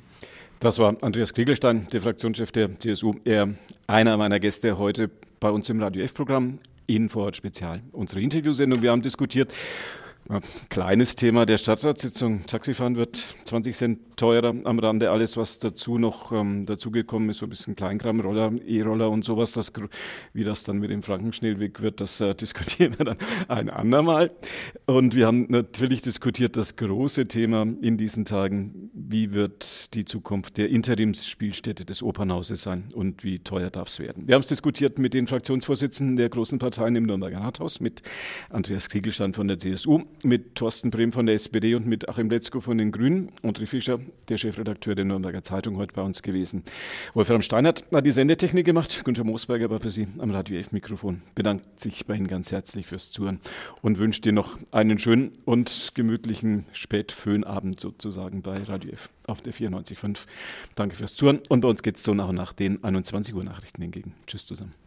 [0.60, 3.14] Das war Andreas Kriegelstein, der Fraktionschef der CSU.
[3.24, 3.54] Er,
[3.86, 6.58] einer meiner Gäste heute bei uns im Radio F-Programm.
[7.14, 8.80] Ort Spezial, unsere Interviewsendung.
[8.80, 9.52] Wir haben diskutiert
[10.70, 12.46] Kleines Thema der Stadtratssitzung.
[12.46, 15.12] Taxifahren wird 20 Cent teurer am Rande.
[15.12, 19.52] Alles, was dazu noch ähm, dazugekommen ist, so ein bisschen Kleinkram, Roller, E-Roller und sowas,
[19.52, 19.72] das,
[20.32, 24.32] wie das dann mit dem Frankenschnellweg wird, das äh, diskutieren wir dann ein andermal.
[24.86, 30.58] Und wir haben natürlich diskutiert das große Thema in diesen Tagen, wie wird die Zukunft
[30.58, 34.26] der Interimsspielstätte des Opernhauses sein und wie teuer darf es werden.
[34.26, 38.02] Wir haben es diskutiert mit den Fraktionsvorsitzenden der großen Parteien im Nürnberger Rathaus, mit
[38.50, 42.60] Andreas Kriegelstand von der CSU, mit Thorsten Brehm von der SPD und mit Achim Letzko
[42.60, 43.32] von den Grünen.
[43.42, 46.62] André Fischer, der Chefredakteur der Nürnberger Zeitung, heute bei uns gewesen.
[47.14, 49.04] Wolfram Steinert hat die Sendetechnik gemacht.
[49.04, 51.22] Günther Moosberger war für Sie am Radio F-Mikrofon.
[51.34, 53.40] Bedankt sich bei Ihnen ganz herzlich fürs Zuhören
[53.82, 59.52] und wünscht dir noch einen schönen und gemütlichen Spätföhnabend sozusagen bei Radio F auf der
[59.52, 60.26] 94.5.
[60.74, 63.44] Danke fürs Zuhören und bei uns geht es so nach und nach den 21 Uhr
[63.44, 64.14] Nachrichten entgegen.
[64.26, 64.85] Tschüss zusammen.